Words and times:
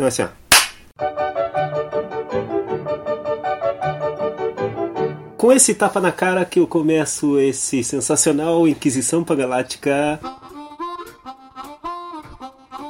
Não, 0.00 0.06
assim, 0.06 0.22
ó. 0.22 0.28
Com 5.36 5.52
esse 5.52 5.74
tapa 5.74 6.00
na 6.00 6.10
cara 6.10 6.42
que 6.46 6.58
eu 6.58 6.66
começo 6.66 7.38
esse 7.38 7.84
sensacional 7.84 8.66
Inquisição 8.66 9.22
Pagaláctica. 9.22 10.18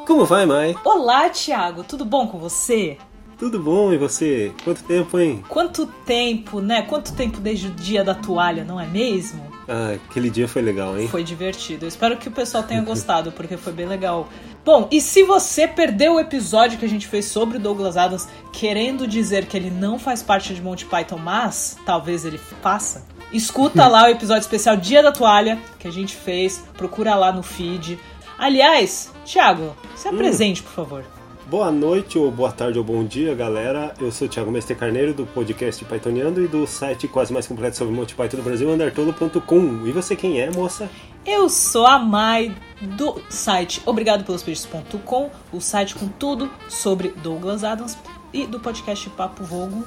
Como 0.06 0.24
vai, 0.24 0.46
Mai? 0.46 0.76
Olá, 0.84 1.28
Thiago, 1.30 1.82
tudo 1.82 2.04
bom 2.04 2.28
com 2.28 2.38
você? 2.38 2.96
Tudo 3.36 3.58
bom, 3.58 3.92
e 3.92 3.98
você? 3.98 4.52
Quanto 4.62 4.84
tempo, 4.84 5.18
hein? 5.18 5.44
Quanto 5.48 5.86
tempo, 5.86 6.60
né? 6.60 6.82
Quanto 6.82 7.12
tempo 7.14 7.40
desde 7.40 7.66
o 7.66 7.70
dia 7.70 8.04
da 8.04 8.14
toalha, 8.14 8.62
não 8.62 8.78
é 8.78 8.86
mesmo? 8.86 9.49
Ah, 9.72 9.92
aquele 9.94 10.28
dia 10.28 10.48
foi 10.48 10.62
legal, 10.62 10.98
hein? 10.98 11.06
Foi 11.06 11.22
divertido. 11.22 11.84
Eu 11.84 11.88
espero 11.88 12.16
que 12.16 12.26
o 12.26 12.32
pessoal 12.32 12.64
tenha 12.64 12.82
gostado, 12.82 13.30
porque 13.30 13.56
foi 13.56 13.72
bem 13.72 13.86
legal. 13.86 14.28
Bom, 14.64 14.88
e 14.90 15.00
se 15.00 15.22
você 15.22 15.68
perdeu 15.68 16.14
o 16.14 16.20
episódio 16.20 16.76
que 16.76 16.84
a 16.84 16.88
gente 16.88 17.06
fez 17.06 17.26
sobre 17.26 17.56
o 17.56 17.60
Douglas 17.60 17.96
Adams, 17.96 18.28
querendo 18.52 19.06
dizer 19.06 19.46
que 19.46 19.56
ele 19.56 19.70
não 19.70 19.96
faz 19.96 20.24
parte 20.24 20.52
de 20.52 20.60
Monty 20.60 20.86
Python, 20.86 21.18
mas 21.18 21.78
talvez 21.86 22.24
ele 22.24 22.36
faça, 22.60 23.06
escuta 23.32 23.86
lá 23.86 24.06
o 24.06 24.08
episódio 24.08 24.40
especial 24.40 24.76
Dia 24.76 25.04
da 25.04 25.12
Toalha 25.12 25.56
que 25.78 25.86
a 25.86 25.92
gente 25.92 26.16
fez. 26.16 26.64
Procura 26.76 27.14
lá 27.14 27.30
no 27.30 27.44
feed. 27.44 27.96
Aliás, 28.36 29.12
Thiago, 29.24 29.76
se 29.94 30.08
apresente, 30.08 30.64
por 30.64 30.72
favor. 30.72 31.19
Boa 31.50 31.72
noite, 31.72 32.16
ou 32.16 32.30
boa 32.30 32.52
tarde, 32.52 32.78
ou 32.78 32.84
bom 32.84 33.02
dia, 33.02 33.34
galera. 33.34 33.92
Eu 33.98 34.12
sou 34.12 34.28
o 34.28 34.30
Thiago 34.30 34.52
Mestre 34.52 34.76
Carneiro, 34.76 35.12
do 35.12 35.26
podcast 35.26 35.84
Pythoniando 35.84 36.44
e 36.44 36.46
do 36.46 36.64
site 36.64 37.08
quase 37.08 37.32
mais 37.32 37.44
completo 37.44 37.76
sobre 37.76 37.92
Monty 37.92 38.14
Python 38.14 38.36
do 38.36 38.44
Brasil, 38.44 38.70
andartolo.com. 38.70 39.84
E 39.84 39.90
você 39.90 40.14
quem 40.14 40.40
é, 40.40 40.48
moça? 40.48 40.88
Eu 41.26 41.48
sou 41.48 41.88
a 41.88 41.98
Mai 41.98 42.54
do 42.80 43.20
site 43.28 43.82
obrigadopelospeixes.com, 43.84 45.28
o 45.52 45.60
site 45.60 45.96
com 45.96 46.06
tudo 46.06 46.48
sobre 46.68 47.08
Douglas 47.20 47.64
Adams 47.64 47.98
e 48.32 48.46
do 48.46 48.60
podcast 48.60 49.10
Papo 49.10 49.42
Vogo 49.42 49.84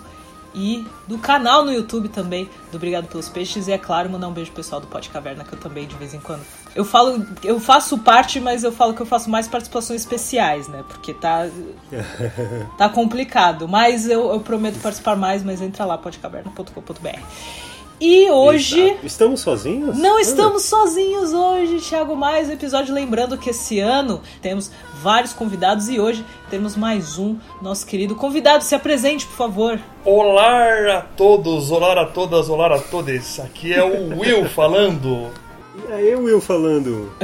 e 0.54 0.86
do 1.08 1.18
canal 1.18 1.66
no 1.66 1.72
YouTube 1.72 2.10
também 2.10 2.50
do 2.72 2.78
Obrigado 2.78 3.08
pelos 3.08 3.30
Peixes. 3.30 3.68
E 3.68 3.72
é 3.72 3.78
claro 3.78 4.10
mandar 4.10 4.28
um 4.28 4.34
beijo 4.34 4.52
pro 4.52 4.64
pessoal 4.64 4.80
do 4.80 4.88
Pod 4.88 5.10
Caverna 5.10 5.44
que 5.44 5.54
eu 5.54 5.60
também 5.60 5.88
de 5.88 5.96
vez 5.96 6.14
em 6.14 6.20
quando 6.20 6.42
eu 6.76 6.84
falo 6.84 7.26
eu 7.44 7.60
faço 7.60 7.98
parte 8.00 8.40
mas 8.40 8.64
eu 8.64 8.72
falo 8.72 8.94
que 8.94 9.02
eu 9.02 9.06
faço 9.06 9.30
mais 9.30 9.48
participações 9.48 10.02
especiais 10.02 10.68
né? 10.68 10.84
Porque 10.88 11.14
tá 11.14 11.48
tá 12.78 12.90
complicado. 12.90 13.68
Mas 13.68 14.08
eu, 14.08 14.32
eu 14.32 14.40
prometo 14.40 14.80
participar 14.80 15.16
mais 15.16 15.44
mas 15.44 15.62
entra 15.62 15.86
lá 15.86 15.98
podcaverna.com.br 15.98 17.73
e 18.04 18.30
hoje. 18.30 18.82
Exato. 18.82 19.06
Estamos 19.06 19.40
sozinhos? 19.40 19.98
Não 19.98 20.20
estamos 20.20 20.64
sozinhos 20.64 21.32
hoje, 21.32 21.80
Thiago. 21.80 22.18
Mais 22.18 22.50
um 22.50 22.52
episódio. 22.52 22.94
Lembrando 22.94 23.38
que 23.38 23.52
esse 23.52 23.80
ano 23.80 24.22
temos 24.42 24.70
vários 25.02 25.32
convidados 25.32 25.88
e 25.88 26.02
hoje 26.02 26.26
temos 26.50 26.76
mais 26.76 27.18
um, 27.18 27.38
nosso 27.62 27.86
querido 27.86 28.14
convidado. 28.14 28.66
Se 28.66 28.76
apresente, 28.76 29.26
por 29.26 29.38
favor. 29.38 29.80
Olá 30.04 30.98
a 30.98 31.02
todos, 31.02 31.72
olá 31.72 32.02
a 32.02 32.06
todas, 32.06 32.50
olá 32.50 32.76
a 32.76 32.80
todos. 32.80 33.40
Aqui 33.40 33.74
é 33.74 33.82
o 33.82 34.20
Will 34.20 34.44
falando. 34.50 35.30
E 35.88 35.94
aí, 35.94 36.16
Will 36.16 36.42
falando. 36.42 37.10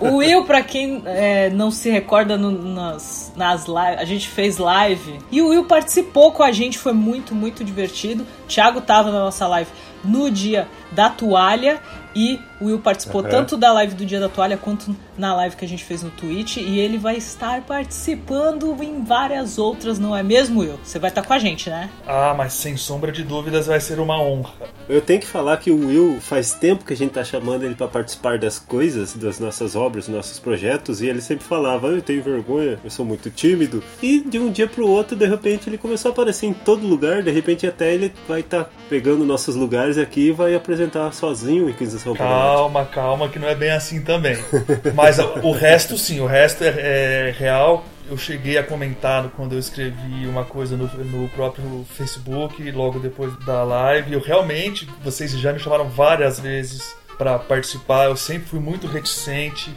O 0.00 0.16
Will, 0.16 0.44
pra 0.44 0.62
quem 0.62 1.02
é, 1.04 1.50
não 1.50 1.70
se 1.70 1.90
recorda 1.90 2.36
no, 2.36 2.50
nas, 2.50 3.32
nas 3.36 3.66
lives, 3.66 3.98
a 3.98 4.04
gente 4.04 4.28
fez 4.28 4.58
live 4.58 5.18
e 5.30 5.42
o 5.42 5.48
Will 5.48 5.64
participou 5.64 6.32
com 6.32 6.42
a 6.42 6.52
gente, 6.52 6.78
foi 6.78 6.92
muito, 6.92 7.34
muito 7.34 7.64
divertido. 7.64 8.24
O 8.44 8.48
Thiago 8.48 8.80
tava 8.80 9.10
na 9.10 9.20
nossa 9.20 9.46
live 9.46 9.70
no 10.04 10.30
dia 10.30 10.68
da 10.92 11.08
toalha 11.08 11.80
e 12.14 12.38
o 12.60 12.66
Will 12.66 12.78
participou 12.78 13.22
uhum. 13.22 13.28
tanto 13.28 13.56
da 13.56 13.72
live 13.72 13.94
do 13.94 14.06
Dia 14.06 14.20
da 14.20 14.28
Toalha 14.28 14.56
quanto 14.56 14.94
na 15.16 15.34
live 15.34 15.56
que 15.56 15.64
a 15.64 15.68
gente 15.68 15.84
fez 15.84 16.02
no 16.02 16.10
Twitch. 16.10 16.56
E 16.56 16.78
ele 16.78 16.98
vai 16.98 17.16
estar 17.16 17.62
participando 17.62 18.76
em 18.82 19.02
várias 19.02 19.58
outras, 19.58 19.98
não 19.98 20.16
é 20.16 20.22
mesmo, 20.22 20.60
Will? 20.60 20.78
Você 20.82 20.98
vai 20.98 21.10
estar 21.10 21.22
com 21.22 21.32
a 21.32 21.38
gente, 21.38 21.70
né? 21.70 21.90
Ah, 22.06 22.34
mas 22.36 22.52
sem 22.54 22.76
sombra 22.76 23.12
de 23.12 23.22
dúvidas 23.22 23.66
vai 23.66 23.80
ser 23.80 23.98
uma 23.98 24.20
honra. 24.20 24.52
Eu 24.88 25.00
tenho 25.00 25.20
que 25.20 25.26
falar 25.26 25.56
que 25.56 25.70
o 25.70 25.86
Will 25.86 26.20
faz 26.20 26.52
tempo 26.52 26.84
que 26.84 26.92
a 26.92 26.96
gente 26.96 27.12
tá 27.12 27.24
chamando 27.24 27.64
ele 27.64 27.74
para 27.74 27.88
participar 27.88 28.38
das 28.38 28.58
coisas, 28.58 29.14
das 29.14 29.38
nossas 29.38 29.74
obras, 29.74 30.06
dos 30.06 30.14
nossos 30.14 30.38
projetos, 30.38 31.00
e 31.00 31.06
ele 31.06 31.20
sempre 31.20 31.44
falava: 31.44 31.88
Eu 31.88 32.02
tenho 32.02 32.22
vergonha, 32.22 32.78
eu 32.82 32.90
sou 32.90 33.04
muito 33.04 33.30
tímido. 33.30 33.82
E 34.02 34.20
de 34.20 34.38
um 34.38 34.50
dia 34.50 34.66
pro 34.66 34.86
outro, 34.86 35.16
de 35.16 35.26
repente, 35.26 35.68
ele 35.68 35.78
começou 35.78 36.10
a 36.10 36.12
aparecer 36.12 36.46
em 36.46 36.52
todo 36.52 36.86
lugar, 36.86 37.22
de 37.22 37.30
repente, 37.30 37.66
até 37.66 37.94
ele 37.94 38.12
vai 38.28 38.40
estar 38.40 38.64
tá 38.64 38.70
pegando 38.88 39.24
nossos 39.24 39.56
lugares 39.56 39.98
aqui 39.98 40.28
e 40.28 40.32
vai 40.32 40.54
apresentar 40.54 41.12
sozinho 41.12 41.68
Inquisição 41.68 42.14
Calma, 42.14 42.84
calma, 42.84 43.28
que 43.28 43.38
não 43.38 43.48
é 43.48 43.54
bem 43.54 43.70
assim 43.70 44.02
também. 44.02 44.36
Mas 45.04 45.18
o 45.18 45.52
resto, 45.52 45.98
sim, 45.98 46.20
o 46.20 46.26
resto 46.26 46.64
é, 46.64 47.28
é 47.28 47.34
real. 47.36 47.84
Eu 48.08 48.18
cheguei 48.18 48.58
a 48.58 48.62
comentar 48.62 49.28
quando 49.36 49.52
eu 49.52 49.58
escrevi 49.58 50.26
uma 50.26 50.44
coisa 50.44 50.76
no, 50.76 50.86
no 50.86 51.28
próprio 51.30 51.86
Facebook, 51.96 52.70
logo 52.70 52.98
depois 52.98 53.34
da 53.44 53.62
live. 53.62 54.12
Eu 54.12 54.20
realmente, 54.20 54.88
vocês 55.02 55.30
já 55.32 55.52
me 55.52 55.58
chamaram 55.58 55.88
várias 55.88 56.38
vezes 56.38 56.94
para 57.16 57.38
participar. 57.38 58.06
Eu 58.06 58.16
sempre 58.16 58.48
fui 58.48 58.60
muito 58.60 58.86
reticente, 58.86 59.74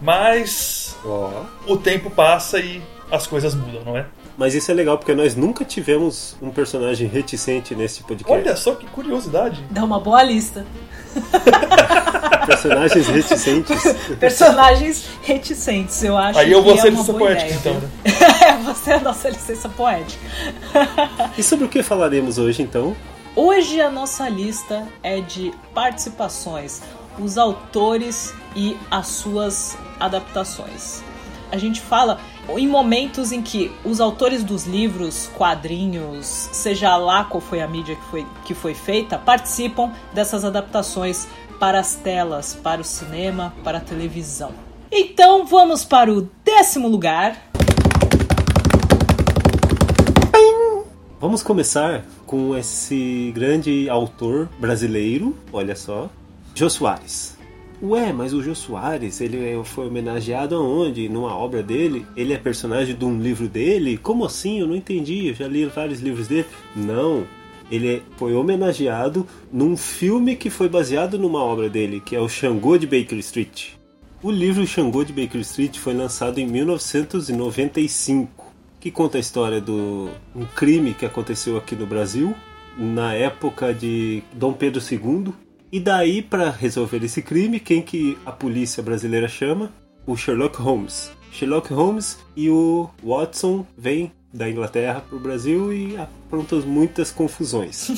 mas 0.00 0.96
oh. 1.04 1.72
o 1.72 1.76
tempo 1.76 2.10
passa 2.10 2.58
e 2.58 2.82
as 3.10 3.26
coisas 3.26 3.54
mudam, 3.54 3.82
não 3.84 3.96
é? 3.96 4.06
Mas 4.36 4.54
isso 4.54 4.70
é 4.70 4.74
legal 4.74 4.96
porque 4.96 5.14
nós 5.14 5.34
nunca 5.34 5.64
tivemos 5.64 6.36
um 6.40 6.50
personagem 6.50 7.06
reticente 7.06 7.74
nesse 7.74 8.02
podcast. 8.02 8.32
Olha 8.32 8.56
só 8.56 8.74
que 8.74 8.86
curiosidade. 8.86 9.62
Dá 9.70 9.84
uma 9.84 10.00
boa 10.00 10.22
lista. 10.22 10.64
Personagens 12.46 13.06
reticentes. 13.06 13.82
Personagens 14.18 15.04
reticentes, 15.22 16.02
eu 16.02 16.16
acho. 16.16 16.38
Aí 16.38 16.50
eu 16.50 16.62
vou 16.62 16.74
que 16.74 16.80
ser 16.80 16.88
é 16.88 16.90
licença 16.90 17.12
poética, 17.14 17.54
ideia, 17.54 17.58
então. 17.58 17.74
Né? 17.74 17.90
É, 18.48 18.56
você 18.64 18.90
é 18.92 18.94
a 18.94 19.00
nossa 19.00 19.28
licença 19.28 19.68
poética. 19.68 20.24
E 21.38 21.42
sobre 21.42 21.64
o 21.64 21.68
que 21.68 21.82
falaremos 21.82 22.38
hoje, 22.38 22.62
então? 22.62 22.96
Hoje 23.36 23.80
a 23.80 23.90
nossa 23.90 24.28
lista 24.28 24.86
é 25.02 25.20
de 25.20 25.52
participações, 25.72 26.82
os 27.18 27.38
autores 27.38 28.34
e 28.56 28.76
as 28.90 29.06
suas 29.06 29.78
adaptações. 29.98 31.02
A 31.52 31.56
gente 31.56 31.80
fala 31.80 32.20
em 32.58 32.66
momentos 32.66 33.32
em 33.32 33.42
que 33.42 33.70
os 33.84 34.00
autores 34.00 34.42
dos 34.44 34.64
livros, 34.64 35.30
quadrinhos, 35.36 36.26
seja 36.26 36.96
lá 36.96 37.24
qual 37.24 37.40
foi 37.40 37.60
a 37.60 37.68
mídia 37.68 37.96
que 37.96 38.04
foi, 38.04 38.26
que 38.44 38.54
foi 38.54 38.74
feita, 38.74 39.18
participam 39.18 39.92
dessas 40.12 40.44
adaptações 40.44 41.26
para 41.58 41.78
as 41.78 41.94
telas, 41.94 42.54
para 42.54 42.80
o 42.80 42.84
cinema, 42.84 43.54
para 43.62 43.78
a 43.78 43.80
televisão. 43.80 44.52
Então 44.90 45.46
vamos 45.46 45.84
para 45.84 46.12
o 46.12 46.28
décimo 46.44 46.88
lugar. 46.88 47.50
Vamos 51.20 51.42
começar 51.42 52.04
com 52.26 52.56
esse 52.56 53.30
grande 53.34 53.90
autor 53.90 54.48
brasileiro, 54.58 55.36
olha 55.52 55.76
só, 55.76 56.08
Jô 56.54 56.70
Soares. 56.70 57.39
Ué, 57.82 58.12
mas 58.12 58.34
o 58.34 58.42
Jô 58.42 58.54
Soares, 58.54 59.22
ele 59.22 59.58
foi 59.64 59.86
homenageado 59.86 60.54
aonde? 60.54 61.08
Numa 61.08 61.34
obra 61.34 61.62
dele? 61.62 62.04
Ele 62.14 62.34
é 62.34 62.36
personagem 62.36 62.94
de 62.94 63.04
um 63.06 63.18
livro 63.18 63.48
dele? 63.48 63.96
Como 63.96 64.26
assim? 64.26 64.60
Eu 64.60 64.66
não 64.66 64.76
entendi. 64.76 65.28
Eu 65.28 65.34
já 65.34 65.48
li 65.48 65.64
vários 65.64 66.00
livros 66.00 66.28
dele. 66.28 66.44
Não. 66.76 67.24
Ele 67.70 68.02
foi 68.18 68.34
homenageado 68.34 69.26
num 69.50 69.78
filme 69.78 70.36
que 70.36 70.50
foi 70.50 70.68
baseado 70.68 71.18
numa 71.18 71.42
obra 71.42 71.70
dele, 71.70 72.02
que 72.04 72.14
é 72.14 72.20
o 72.20 72.28
Xangô 72.28 72.76
de 72.76 72.86
Baker 72.86 73.18
Street. 73.20 73.68
O 74.22 74.30
livro 74.30 74.66
Xangô 74.66 75.02
de 75.02 75.14
Baker 75.14 75.40
Street 75.40 75.78
foi 75.78 75.94
lançado 75.94 76.38
em 76.38 76.46
1995, 76.46 78.52
que 78.78 78.90
conta 78.90 79.16
a 79.16 79.20
história 79.20 79.58
do 79.58 80.10
um 80.36 80.44
crime 80.54 80.92
que 80.92 81.06
aconteceu 81.06 81.56
aqui 81.56 81.74
no 81.74 81.86
Brasil 81.86 82.34
na 82.76 83.14
época 83.14 83.72
de 83.72 84.22
Dom 84.34 84.52
Pedro 84.52 84.82
II 84.82 85.32
e 85.72 85.78
daí, 85.78 86.20
para 86.20 86.50
resolver 86.50 87.04
esse 87.04 87.22
crime, 87.22 87.60
quem 87.60 87.80
que 87.80 88.18
a 88.26 88.32
polícia 88.32 88.82
brasileira 88.82 89.28
chama? 89.28 89.72
O 90.04 90.16
Sherlock 90.16 90.60
Holmes. 90.60 91.12
Sherlock 91.30 91.72
Holmes 91.72 92.18
e 92.36 92.50
o 92.50 92.90
Watson 93.04 93.64
vêm 93.78 94.10
da 94.32 94.50
Inglaterra 94.50 95.00
para 95.00 95.16
o 95.16 95.20
Brasil 95.20 95.72
e 95.72 95.96
aprontam 95.96 96.60
muitas 96.62 97.12
confusões. 97.12 97.88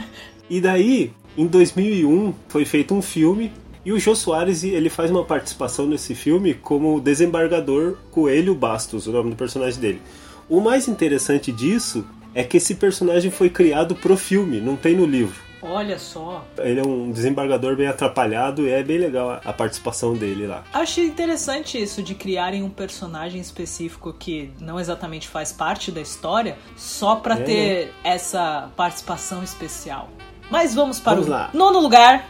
e 0.48 0.60
daí, 0.60 1.12
em 1.36 1.46
2001, 1.46 2.34
foi 2.48 2.66
feito 2.66 2.94
um 2.94 3.00
filme 3.00 3.50
e 3.84 3.92
o 3.92 3.98
Jô 3.98 4.14
Soares 4.14 4.62
ele 4.62 4.90
faz 4.90 5.10
uma 5.10 5.24
participação 5.24 5.86
nesse 5.86 6.14
filme 6.14 6.52
como 6.52 7.00
desembargador 7.00 7.96
Coelho 8.10 8.54
Bastos, 8.54 9.06
o 9.06 9.12
nome 9.12 9.30
do 9.30 9.36
personagem 9.36 9.80
dele. 9.80 10.02
O 10.50 10.60
mais 10.60 10.86
interessante 10.86 11.50
disso 11.50 12.04
é 12.34 12.44
que 12.44 12.58
esse 12.58 12.74
personagem 12.74 13.30
foi 13.30 13.48
criado 13.48 13.94
pro 13.94 14.16
filme, 14.18 14.60
não 14.60 14.76
tem 14.76 14.94
no 14.94 15.06
livro. 15.06 15.51
Olha 15.62 15.96
só. 15.96 16.44
Ele 16.58 16.80
é 16.80 16.82
um 16.82 17.12
desembargador 17.12 17.76
bem 17.76 17.86
atrapalhado 17.86 18.66
e 18.66 18.70
é 18.70 18.82
bem 18.82 18.98
legal 18.98 19.40
a 19.44 19.52
participação 19.52 20.14
dele 20.14 20.46
lá. 20.46 20.64
Achei 20.72 21.06
interessante 21.06 21.80
isso 21.80 22.02
de 22.02 22.16
criarem 22.16 22.64
um 22.64 22.70
personagem 22.70 23.40
específico 23.40 24.12
que 24.12 24.50
não 24.58 24.80
exatamente 24.80 25.28
faz 25.28 25.52
parte 25.52 25.92
da 25.92 26.00
história, 26.00 26.58
só 26.76 27.16
para 27.16 27.36
é, 27.36 27.42
ter 27.42 27.86
né? 27.86 27.92
essa 28.02 28.70
participação 28.76 29.42
especial. 29.42 30.08
Mas 30.50 30.74
vamos 30.74 30.98
para 30.98 31.12
vamos 31.12 31.28
o 31.28 31.30
lá. 31.30 31.50
nono 31.54 31.78
lugar. 31.78 32.28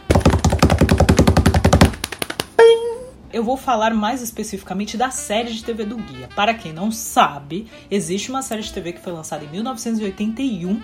eu 3.33 3.43
vou 3.43 3.57
falar 3.57 3.95
mais 3.95 4.21
especificamente 4.21 4.95
da 4.95 5.09
série 5.09 5.51
de 5.51 5.63
TV 5.63 5.83
do 5.83 5.97
Guia. 5.97 6.29
Para 6.35 6.53
quem 6.53 6.71
não 6.71 6.91
sabe, 6.91 7.67
existe 7.89 8.29
uma 8.29 8.43
série 8.43 8.61
de 8.61 8.71
TV 8.71 8.93
que 8.93 9.01
foi 9.01 9.11
lançada 9.11 9.43
em 9.43 9.47
1981 9.47 10.79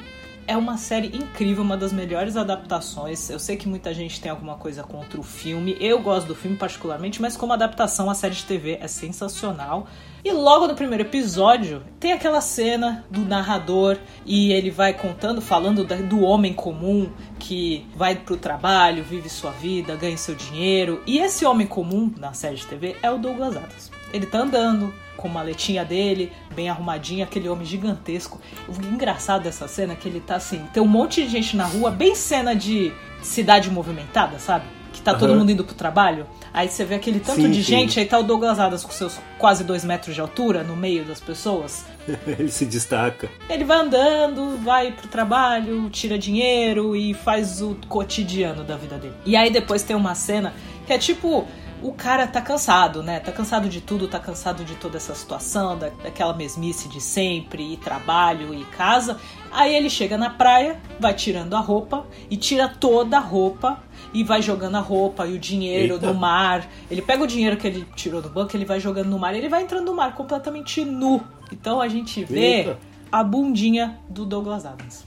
é 0.49 0.57
uma 0.57 0.77
série 0.77 1.15
incrível, 1.15 1.63
uma 1.63 1.77
das 1.77 1.93
melhores 1.93 2.35
adaptações. 2.35 3.29
Eu 3.29 3.37
sei 3.37 3.55
que 3.55 3.69
muita 3.69 3.93
gente 3.93 4.19
tem 4.19 4.31
alguma 4.31 4.55
coisa 4.55 4.81
contra 4.81 5.19
o 5.19 5.23
filme. 5.23 5.77
Eu 5.79 6.01
gosto 6.01 6.25
do 6.25 6.33
filme 6.33 6.57
particularmente, 6.57 7.21
mas 7.21 7.37
como 7.37 7.53
adaptação, 7.53 8.09
a 8.09 8.15
série 8.15 8.33
de 8.33 8.43
TV 8.45 8.79
é 8.81 8.87
sensacional. 8.87 9.85
E 10.25 10.31
logo 10.31 10.67
no 10.67 10.73
primeiro 10.73 11.03
episódio, 11.03 11.83
tem 11.99 12.13
aquela 12.13 12.41
cena 12.41 13.05
do 13.11 13.21
narrador 13.21 13.99
e 14.25 14.51
ele 14.51 14.71
vai 14.71 14.91
contando, 14.91 15.39
falando 15.39 15.83
do 15.85 16.21
homem 16.21 16.51
comum 16.51 17.11
que 17.37 17.85
vai 17.95 18.15
pro 18.15 18.35
trabalho, 18.35 19.03
vive 19.03 19.29
sua 19.29 19.51
vida, 19.51 19.95
ganha 19.95 20.17
seu 20.17 20.33
dinheiro. 20.33 21.03
E 21.05 21.19
esse 21.19 21.45
homem 21.45 21.67
comum 21.67 22.11
na 22.17 22.33
série 22.33 22.55
de 22.55 22.65
TV 22.65 22.95
é 23.03 23.11
o 23.11 23.19
Douglas 23.19 23.55
Adams. 23.55 23.91
Ele 24.11 24.25
tá 24.25 24.39
andando 24.39 24.91
com 25.19 25.27
a 25.27 25.31
maletinha 25.31 25.83
dele, 25.83 26.31
bem 26.55 26.69
arrumadinha, 26.69 27.25
aquele 27.25 27.49
homem 27.49 27.65
gigantesco. 27.65 28.39
O 28.67 28.85
engraçado 28.85 29.43
dessa 29.43 29.67
cena 29.67 29.93
é 29.93 29.95
que 29.95 30.07
ele 30.07 30.21
tá 30.21 30.35
assim, 30.35 30.65
tem 30.73 30.81
um 30.81 30.87
monte 30.87 31.23
de 31.23 31.29
gente 31.29 31.57
na 31.57 31.65
rua, 31.65 31.91
bem 31.91 32.15
cena 32.15 32.55
de 32.55 32.93
cidade 33.21 33.69
movimentada, 33.69 34.39
sabe? 34.39 34.65
Que 34.93 35.01
tá 35.01 35.11
uhum. 35.11 35.19
todo 35.19 35.35
mundo 35.35 35.51
indo 35.51 35.63
pro 35.63 35.75
trabalho. 35.75 36.25
Aí 36.53 36.69
você 36.69 36.83
vê 36.85 36.95
aquele 36.95 37.19
tanto 37.19 37.41
sim, 37.41 37.51
de 37.51 37.63
sim. 37.63 37.69
gente, 37.69 37.99
aí 37.99 38.05
tá 38.05 38.17
o 38.17 38.23
Douglas 38.23 38.59
Adams 38.59 38.83
com 38.83 38.91
seus 38.91 39.19
quase 39.37 39.63
dois 39.63 39.83
metros 39.83 40.15
de 40.15 40.21
altura 40.21 40.63
no 40.63 40.75
meio 40.75 41.03
das 41.03 41.19
pessoas. 41.19 41.85
ele 42.25 42.49
se 42.49 42.65
destaca. 42.65 43.29
Ele 43.49 43.65
vai 43.65 43.77
andando, 43.77 44.57
vai 44.63 44.91
pro 44.93 45.07
trabalho, 45.07 45.89
tira 45.89 46.17
dinheiro 46.17 46.95
e 46.95 47.13
faz 47.13 47.61
o 47.61 47.75
cotidiano 47.87 48.63
da 48.63 48.77
vida 48.77 48.97
dele. 48.97 49.13
E 49.25 49.35
aí 49.35 49.51
depois 49.51 49.83
tem 49.83 49.95
uma 49.95 50.15
cena 50.15 50.53
que 50.87 50.93
é 50.93 50.97
tipo 50.97 51.45
o 51.81 51.93
cara 51.93 52.27
tá 52.27 52.41
cansado, 52.41 53.01
né? 53.01 53.19
Tá 53.19 53.31
cansado 53.31 53.69
de 53.69 53.81
tudo, 53.81 54.07
tá 54.07 54.19
cansado 54.19 54.63
de 54.63 54.75
toda 54.75 54.97
essa 54.97 55.15
situação, 55.15 55.77
da, 55.77 55.89
daquela 55.89 56.33
mesmice 56.33 56.89
de 56.89 56.99
sempre, 56.99 57.73
e 57.73 57.77
trabalho 57.77 58.53
e 58.53 58.63
casa. 58.65 59.17
Aí 59.51 59.73
ele 59.73 59.89
chega 59.89 60.17
na 60.17 60.29
praia, 60.29 60.79
vai 60.99 61.13
tirando 61.13 61.55
a 61.55 61.59
roupa 61.59 62.05
e 62.29 62.37
tira 62.37 62.67
toda 62.67 63.17
a 63.17 63.19
roupa 63.19 63.81
e 64.13 64.23
vai 64.23 64.41
jogando 64.41 64.75
a 64.75 64.79
roupa 64.79 65.25
e 65.27 65.33
o 65.33 65.39
dinheiro 65.39 65.95
Eita. 65.95 66.07
no 66.07 66.13
mar. 66.13 66.67
Ele 66.89 67.01
pega 67.01 67.23
o 67.23 67.27
dinheiro 67.27 67.57
que 67.57 67.67
ele 67.67 67.85
tirou 67.95 68.21
do 68.21 68.29
banco, 68.29 68.55
ele 68.55 68.65
vai 68.65 68.79
jogando 68.79 69.09
no 69.09 69.19
mar 69.19 69.33
e 69.33 69.37
ele 69.37 69.49
vai 69.49 69.63
entrando 69.63 69.85
no 69.85 69.93
mar 69.93 70.15
completamente 70.15 70.83
nu. 70.83 71.21
Então 71.51 71.81
a 71.81 71.87
gente 71.87 72.23
vê 72.23 72.57
Eita. 72.57 72.79
a 73.11 73.23
bundinha 73.23 73.99
do 74.09 74.25
Douglas 74.25 74.65
Adams. 74.65 75.05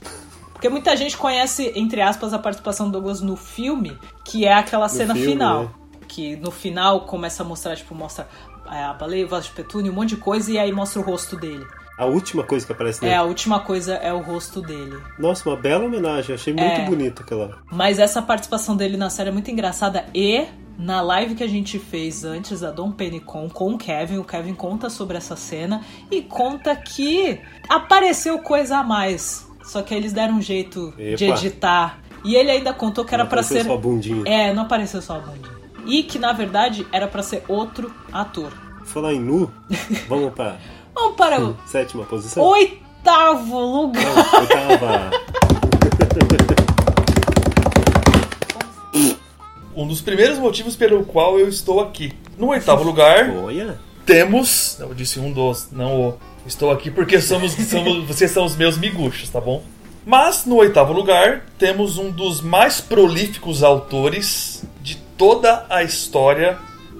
Porque 0.51 0.69
muita 0.69 0.95
gente 0.95 1.17
conhece, 1.17 1.73
entre 1.75 2.01
aspas, 2.01 2.33
a 2.33 2.39
participação 2.39 2.87
do 2.87 2.93
Douglas 2.93 3.21
no 3.21 3.35
filme, 3.35 3.97
que 4.23 4.45
é 4.45 4.53
aquela 4.53 4.85
no 4.85 4.89
cena 4.89 5.13
filme, 5.13 5.31
final. 5.31 5.63
Né? 5.63 5.69
Que 6.13 6.35
no 6.35 6.51
final 6.51 7.01
começa 7.01 7.41
a 7.41 7.45
mostrar, 7.45 7.75
tipo, 7.75 7.95
mostra 7.95 8.27
é, 8.71 8.83
a 8.83 8.93
baleia, 8.93 9.25
o 9.25 9.27
vaso 9.27 9.47
de 9.47 9.55
petúnio, 9.55 9.91
um 9.91 9.95
monte 9.95 10.09
de 10.09 10.17
coisa, 10.17 10.51
e 10.51 10.59
aí 10.59 10.71
mostra 10.71 11.01
o 11.01 11.03
rosto 11.03 11.35
dele. 11.35 11.65
A 11.97 12.05
última 12.05 12.43
coisa 12.43 12.65
que 12.65 12.71
aparece 12.71 13.01
nele. 13.01 13.13
É, 13.13 13.17
a 13.17 13.23
última 13.23 13.59
coisa 13.59 13.95
é 13.95 14.13
o 14.13 14.19
rosto 14.19 14.61
dele. 14.61 14.97
Nossa, 15.17 15.47
uma 15.49 15.55
bela 15.55 15.85
homenagem, 15.85 16.35
achei 16.35 16.53
muito 16.53 16.81
é, 16.81 16.85
bonito 16.85 17.21
aquela. 17.21 17.57
Mas 17.71 17.99
essa 17.99 18.21
participação 18.21 18.75
dele 18.75 18.97
na 18.97 19.09
série 19.09 19.29
é 19.29 19.31
muito 19.31 19.49
engraçada 19.49 20.05
e 20.13 20.45
na 20.77 21.01
live 21.01 21.35
que 21.35 21.43
a 21.43 21.47
gente 21.47 21.77
fez 21.77 22.25
antes 22.25 22.61
da 22.61 22.71
Dom 22.71 22.91
Pennycon 22.91 23.47
com 23.49 23.73
o 23.73 23.77
Kevin, 23.77 24.17
o 24.17 24.23
Kevin 24.23 24.55
conta 24.55 24.89
sobre 24.89 25.17
essa 25.17 25.35
cena 25.35 25.81
e 26.09 26.21
conta 26.21 26.75
que 26.75 27.39
apareceu 27.69 28.39
coisa 28.39 28.77
a 28.77 28.83
mais. 28.83 29.47
Só 29.63 29.81
que 29.81 29.93
eles 29.93 30.13
deram 30.13 30.35
um 30.35 30.41
jeito 30.41 30.93
Epa. 30.97 31.15
de 31.15 31.25
editar. 31.25 31.99
E 32.25 32.35
ele 32.35 32.51
ainda 32.51 32.73
contou 32.73 33.05
que 33.05 33.13
era 33.13 33.25
para 33.25 33.43
ser. 33.43 33.65
Só 33.65 33.73
a 33.73 33.77
bundinha. 33.77 34.23
É, 34.25 34.53
não 34.53 34.63
apareceu 34.63 35.01
só 35.01 35.17
a 35.17 35.19
bundinha 35.19 35.52
e 35.85 36.03
que 36.03 36.19
na 36.19 36.33
verdade 36.33 36.85
era 36.91 37.07
para 37.07 37.23
ser 37.23 37.43
outro 37.47 37.93
ator. 38.11 38.51
Falar 38.85 39.13
em 39.13 39.19
nu, 39.19 39.51
vamos 40.07 40.33
para. 40.33 40.57
vamos 40.93 41.15
para 41.15 41.41
o. 41.41 41.57
Sétima 41.65 42.03
posição? 42.05 42.43
Oitavo 42.43 43.59
lugar! 43.59 44.03
Não, 44.03 44.41
oitava! 44.41 45.11
um 49.75 49.87
dos 49.87 50.01
primeiros 50.01 50.37
motivos 50.37 50.75
pelo 50.75 51.03
qual 51.03 51.39
eu 51.39 51.47
estou 51.47 51.79
aqui. 51.79 52.13
No 52.37 52.47
oitavo 52.47 52.83
lugar, 52.83 53.29
Olha. 53.29 53.79
temos. 54.05 54.77
Eu 54.79 54.93
disse 54.93 55.19
um 55.19 55.31
dos, 55.31 55.69
não 55.71 56.09
o. 56.09 56.13
Estou 56.45 56.71
aqui 56.71 56.91
porque 56.91 57.21
somos, 57.21 57.53
somos 57.53 58.03
vocês 58.07 58.29
são 58.29 58.43
os 58.43 58.55
meus 58.55 58.77
miguxos, 58.77 59.29
tá 59.29 59.39
bom? 59.39 59.63
Mas 60.05 60.45
no 60.45 60.57
oitavo 60.57 60.91
lugar, 60.91 61.45
temos 61.57 61.97
um 61.97 62.11
dos 62.11 62.41
mais 62.41 62.81
prolíficos 62.81 63.63
autores 63.63 64.65
toda 65.17 65.65
a 65.69 65.83
história, 65.83 66.57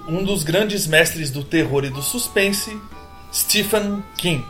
um 0.08 0.22
dos 0.22 0.42
grandes 0.42 0.86
mestres 0.86 1.30
do 1.30 1.42
terror 1.42 1.84
e 1.84 1.90
do 1.90 2.02
suspense, 2.02 2.76
Stephen 3.32 4.02
King. 4.16 4.44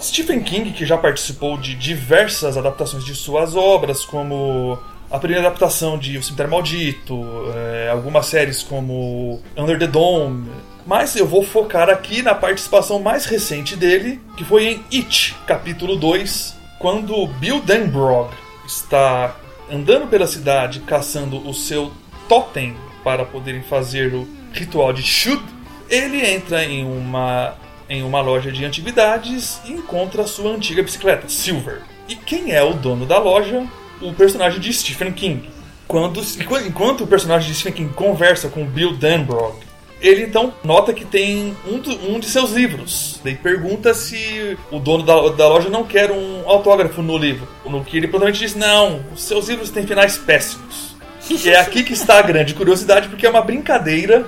Stephen 0.00 0.40
King, 0.40 0.72
que 0.72 0.86
já 0.86 0.96
participou 0.96 1.58
de 1.58 1.74
diversas 1.74 2.56
adaptações 2.56 3.04
de 3.04 3.14
suas 3.14 3.54
obras, 3.54 4.04
como 4.04 4.78
a 5.10 5.18
primeira 5.18 5.46
adaptação 5.46 5.98
de 5.98 6.16
O 6.18 6.22
Cemitério 6.22 6.50
Maldito, 6.50 7.24
é, 7.54 7.88
algumas 7.90 8.26
séries 8.26 8.62
como 8.62 9.42
Under 9.56 9.78
the 9.78 9.86
Dome. 9.86 10.50
Mas 10.86 11.16
eu 11.16 11.26
vou 11.26 11.42
focar 11.42 11.90
aqui 11.90 12.22
na 12.22 12.34
participação 12.34 13.00
mais 13.00 13.26
recente 13.26 13.76
dele, 13.76 14.20
que 14.36 14.44
foi 14.44 14.66
em 14.66 14.84
It, 14.92 15.36
capítulo 15.46 15.96
2, 15.96 16.56
quando 16.78 17.26
Bill 17.26 17.60
Denbrough 17.60 18.30
está 18.66 19.36
andando 19.70 20.06
pela 20.06 20.26
cidade 20.26 20.80
caçando 20.80 21.46
o 21.46 21.52
seu 21.52 21.92
totem 22.28 22.76
para 23.02 23.24
poderem 23.24 23.62
fazer 23.62 24.14
o 24.14 24.28
ritual 24.52 24.92
de 24.92 25.02
Shud, 25.02 25.42
ele 25.88 26.24
entra 26.24 26.64
em 26.64 26.84
uma, 26.84 27.54
em 27.88 28.02
uma 28.02 28.20
loja 28.20 28.52
de 28.52 28.64
antiguidades 28.64 29.60
e 29.64 29.72
encontra 29.72 30.26
sua 30.26 30.52
antiga 30.52 30.82
bicicleta, 30.82 31.28
Silver. 31.28 31.82
E 32.08 32.14
quem 32.14 32.52
é 32.52 32.62
o 32.62 32.74
dono 32.74 33.06
da 33.06 33.18
loja? 33.18 33.66
O 34.00 34.12
personagem 34.12 34.60
de 34.60 34.72
Stephen 34.72 35.12
King. 35.12 35.48
Quando, 35.86 36.20
enquanto 36.66 37.04
o 37.04 37.06
personagem 37.06 37.48
de 37.48 37.54
Stephen 37.54 37.72
King 37.72 37.94
conversa 37.94 38.48
com 38.48 38.64
Bill 38.64 38.94
Denbrough, 38.96 39.54
ele 40.00 40.22
então 40.22 40.52
nota 40.62 40.92
que 40.92 41.04
tem 41.04 41.56
um, 41.66 42.14
um 42.14 42.20
de 42.20 42.26
seus 42.26 42.52
livros. 42.52 43.20
Daí 43.24 43.34
pergunta 43.34 43.92
se 43.94 44.56
o 44.70 44.78
dono 44.78 45.02
da, 45.02 45.14
da 45.30 45.48
loja 45.48 45.68
não 45.68 45.84
quer 45.84 46.10
um 46.10 46.48
autógrafo 46.48 47.02
no 47.02 47.18
livro. 47.18 47.48
No 47.64 47.84
que 47.84 47.96
ele 47.96 48.06
provavelmente 48.06 48.38
diz: 48.40 48.54
Não, 48.54 49.00
os 49.12 49.22
seus 49.22 49.48
livros 49.48 49.70
têm 49.70 49.86
finais 49.86 50.16
péssimos. 50.16 50.96
E 51.30 51.50
é 51.50 51.60
aqui 51.60 51.82
que 51.82 51.92
está 51.92 52.18
a 52.18 52.22
grande 52.22 52.54
curiosidade, 52.54 53.08
porque 53.08 53.26
é 53.26 53.30
uma 53.30 53.42
brincadeira. 53.42 54.26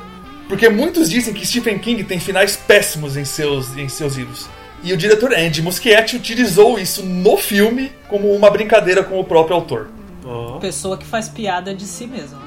Porque 0.48 0.68
muitos 0.68 1.08
dizem 1.08 1.32
que 1.32 1.46
Stephen 1.46 1.78
King 1.78 2.02
tem 2.04 2.18
finais 2.18 2.56
péssimos 2.56 3.16
em 3.16 3.24
seus, 3.24 3.76
em 3.76 3.88
seus 3.88 4.16
livros. 4.16 4.48
E 4.82 4.92
o 4.92 4.96
diretor 4.96 5.32
Andy 5.32 5.62
Muschietti 5.62 6.16
utilizou 6.16 6.78
isso 6.78 7.04
no 7.04 7.36
filme 7.36 7.92
como 8.08 8.34
uma 8.34 8.50
brincadeira 8.50 9.04
com 9.04 9.20
o 9.20 9.24
próprio 9.24 9.54
autor. 9.56 9.88
Oh. 10.24 10.58
Pessoa 10.58 10.98
que 10.98 11.04
faz 11.04 11.28
piada 11.28 11.74
de 11.74 11.84
si 11.84 12.06
mesmo. 12.06 12.38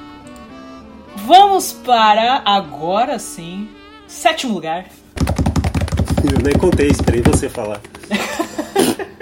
Vamos 1.15 1.71
para, 1.71 2.41
agora 2.43 3.19
sim, 3.19 3.69
sétimo 4.07 4.53
lugar. 4.53 4.85
Eu 6.23 6.39
nem 6.43 6.53
contei, 6.53 6.87
esperei 6.87 7.21
você 7.21 7.47
falar. 7.47 7.79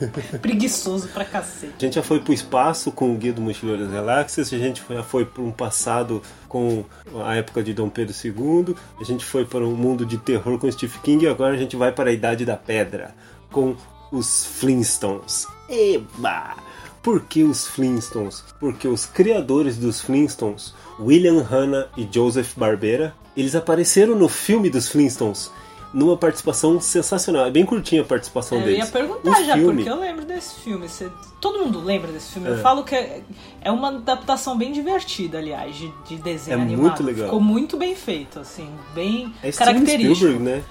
Preguiçoso 0.40 1.08
pra 1.08 1.24
cacete. 1.24 1.74
A 1.78 1.80
gente 1.80 1.94
já 1.94 2.02
foi 2.02 2.20
pro 2.20 2.32
espaço 2.32 2.90
com 2.92 3.12
o 3.12 3.16
Guia 3.16 3.32
do 3.32 3.40
Mochileiro 3.40 3.84
das 3.84 3.92
Galáxias, 3.92 4.52
a 4.52 4.58
gente 4.58 4.82
já 4.88 5.02
foi 5.02 5.24
para 5.24 5.42
um 5.42 5.52
passado 5.52 6.22
com 6.48 6.84
a 7.24 7.34
época 7.36 7.62
de 7.62 7.72
Dom 7.72 7.88
Pedro 7.88 8.14
II, 8.24 8.74
a 9.00 9.04
gente 9.04 9.24
foi 9.24 9.44
para 9.44 9.64
um 9.64 9.74
mundo 9.74 10.04
de 10.04 10.18
terror 10.18 10.58
com 10.58 10.70
Stephen 10.70 11.00
King 11.02 11.24
e 11.24 11.28
agora 11.28 11.54
a 11.54 11.58
gente 11.58 11.76
vai 11.76 11.92
para 11.92 12.10
a 12.10 12.12
Idade 12.12 12.44
da 12.44 12.56
Pedra 12.56 13.14
com 13.50 13.76
os 14.10 14.44
Flintstones. 14.44 15.46
Eba! 15.68 16.56
Por 17.02 17.22
que 17.22 17.42
os 17.42 17.66
Flintstones? 17.66 18.44
Porque 18.58 18.86
os 18.86 19.06
criadores 19.06 19.78
dos 19.78 20.00
Flintstones, 20.00 20.74
William 20.98 21.40
Hanna 21.40 21.88
e 21.96 22.06
Joseph 22.10 22.54
Barbera, 22.56 23.14
eles 23.34 23.54
apareceram 23.54 24.14
no 24.14 24.28
filme 24.28 24.68
dos 24.68 24.88
Flintstones 24.88 25.50
numa 25.92 26.16
participação 26.16 26.80
sensacional. 26.80 27.46
É 27.46 27.50
bem 27.50 27.64
curtinha 27.64 28.02
a 28.02 28.04
participação 28.04 28.58
é, 28.58 28.62
deles. 28.62 28.78
Eu 28.78 28.84
ia 28.84 28.92
perguntar 28.92 29.30
o 29.30 29.44
já, 29.44 29.54
filme... 29.54 29.74
porque 29.74 29.90
eu 29.90 30.00
lembro 30.00 30.24
desse 30.24 30.60
filme. 30.60 30.88
Você... 30.88 31.10
Todo 31.40 31.58
mundo 31.58 31.80
lembra 31.80 32.12
desse 32.12 32.32
filme. 32.32 32.48
É. 32.48 32.52
Eu 32.52 32.58
falo 32.58 32.84
que 32.84 32.94
é, 32.94 33.22
é 33.60 33.70
uma 33.70 33.88
adaptação 33.88 34.56
bem 34.56 34.72
divertida, 34.72 35.38
aliás, 35.38 35.76
de, 35.76 35.92
de 36.06 36.16
desenho 36.16 36.58
é 36.58 36.62
animado. 36.62 36.82
Muito 36.82 37.02
legal. 37.02 37.24
Ficou 37.26 37.40
muito 37.40 37.76
bem 37.76 37.94
feito, 37.94 38.38
assim, 38.40 38.68
bem 38.94 39.32
é 39.42 39.50
característico. 39.50 40.14
Steven 40.14 40.14
Spielberg, 40.14 40.44
né? 40.44 40.64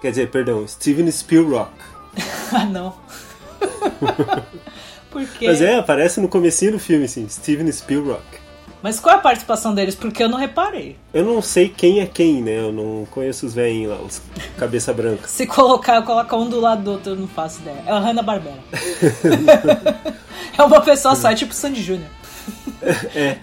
Quer 0.00 0.10
dizer, 0.10 0.30
perdão, 0.30 0.66
Steven 0.66 1.10
Spielberg. 1.10 1.70
ah, 2.52 2.64
não. 2.64 2.94
porque... 5.10 5.46
Mas 5.46 5.62
é, 5.62 5.76
aparece 5.76 6.20
no 6.20 6.28
comecinho 6.28 6.72
do 6.72 6.78
filme, 6.78 7.06
assim, 7.06 7.28
Steven 7.28 7.70
Spielberg. 7.72 8.45
Mas 8.86 9.00
qual 9.00 9.16
é 9.16 9.18
a 9.18 9.20
participação 9.20 9.74
deles? 9.74 9.96
Porque 9.96 10.22
eu 10.22 10.28
não 10.28 10.38
reparei. 10.38 10.96
Eu 11.12 11.24
não 11.24 11.42
sei 11.42 11.68
quem 11.68 11.98
é 11.98 12.06
quem, 12.06 12.40
né? 12.40 12.60
Eu 12.60 12.70
não 12.70 13.04
conheço 13.10 13.44
os 13.44 13.52
velhinhos 13.52 13.90
lá, 13.90 14.00
os 14.00 14.22
cabeça 14.56 14.92
branca. 14.92 15.26
Se 15.26 15.44
colocar, 15.44 16.00
colocar 16.02 16.36
um 16.36 16.48
do 16.48 16.60
lado 16.60 16.84
do 16.84 16.92
outro, 16.92 17.10
eu 17.14 17.16
não 17.16 17.26
faço 17.26 17.62
ideia. 17.62 17.82
É 17.84 17.92
o 17.92 17.98
Hanna-Barbera. 17.98 18.60
é 20.56 20.62
uma 20.62 20.80
pessoa 20.82 21.16
só, 21.16 21.32
é 21.32 21.34
tipo 21.34 21.52
Sandy 21.52 21.82
Júnior. 21.82 22.08
é. 23.12 23.38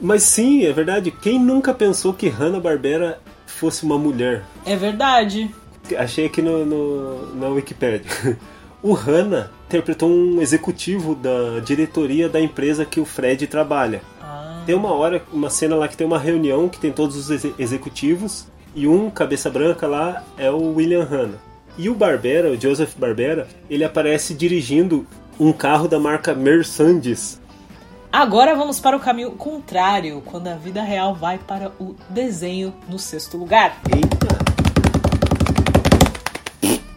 Mas 0.00 0.22
sim, 0.22 0.64
é 0.64 0.72
verdade. 0.72 1.10
Quem 1.10 1.40
nunca 1.40 1.74
pensou 1.74 2.14
que 2.14 2.28
Hanna-Barbera 2.28 3.18
fosse 3.48 3.82
uma 3.82 3.98
mulher? 3.98 4.44
É 4.64 4.76
verdade. 4.76 5.52
Achei 5.98 6.26
aqui 6.26 6.40
no, 6.40 6.64
no 6.64 7.34
na 7.34 7.48
Wikipedia. 7.48 8.38
O 8.80 8.92
Hanna 8.92 9.50
interpretou 9.74 10.08
um 10.08 10.40
executivo 10.40 11.16
da 11.16 11.58
diretoria 11.58 12.28
da 12.28 12.40
empresa 12.40 12.84
que 12.84 13.00
o 13.00 13.04
Fred 13.04 13.44
trabalha. 13.48 14.02
Ah, 14.22 14.62
Tem 14.64 14.74
uma 14.74 14.92
hora, 14.92 15.20
uma 15.32 15.50
cena 15.50 15.74
lá 15.74 15.88
que 15.88 15.96
tem 15.96 16.06
uma 16.06 16.18
reunião 16.18 16.68
que 16.68 16.78
tem 16.78 16.92
todos 16.92 17.16
os 17.16 17.28
exe- 17.28 17.54
executivos 17.58 18.46
e 18.72 18.86
um 18.86 19.10
cabeça 19.10 19.50
branca 19.50 19.86
lá 19.88 20.22
é 20.38 20.48
o 20.48 20.74
William 20.74 21.02
Hanna. 21.02 21.38
E 21.76 21.88
o 21.88 21.94
Barbera, 21.94 22.52
o 22.52 22.60
Joseph 22.60 22.94
Barbera, 22.96 23.48
ele 23.68 23.82
aparece 23.82 24.32
dirigindo 24.32 25.04
um 25.40 25.52
carro 25.52 25.88
da 25.88 25.98
marca 25.98 26.32
Mercedes. 26.34 27.40
Agora 28.12 28.54
vamos 28.54 28.78
para 28.78 28.96
o 28.96 29.00
caminho 29.00 29.32
contrário, 29.32 30.22
quando 30.24 30.46
a 30.46 30.54
vida 30.54 30.82
real 30.82 31.16
vai 31.16 31.36
para 31.36 31.72
o 31.80 31.96
desenho 32.08 32.72
no 32.88 32.96
sexto 32.96 33.36
lugar. 33.36 33.76
Eita! 33.92 34.43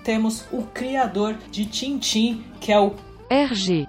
Temos 0.07 0.45
o 0.53 0.63
criador 0.63 1.35
de 1.51 1.65
Tintin, 1.65 2.41
que 2.61 2.71
é 2.71 2.79
o 2.79 2.95
RG, 3.29 3.85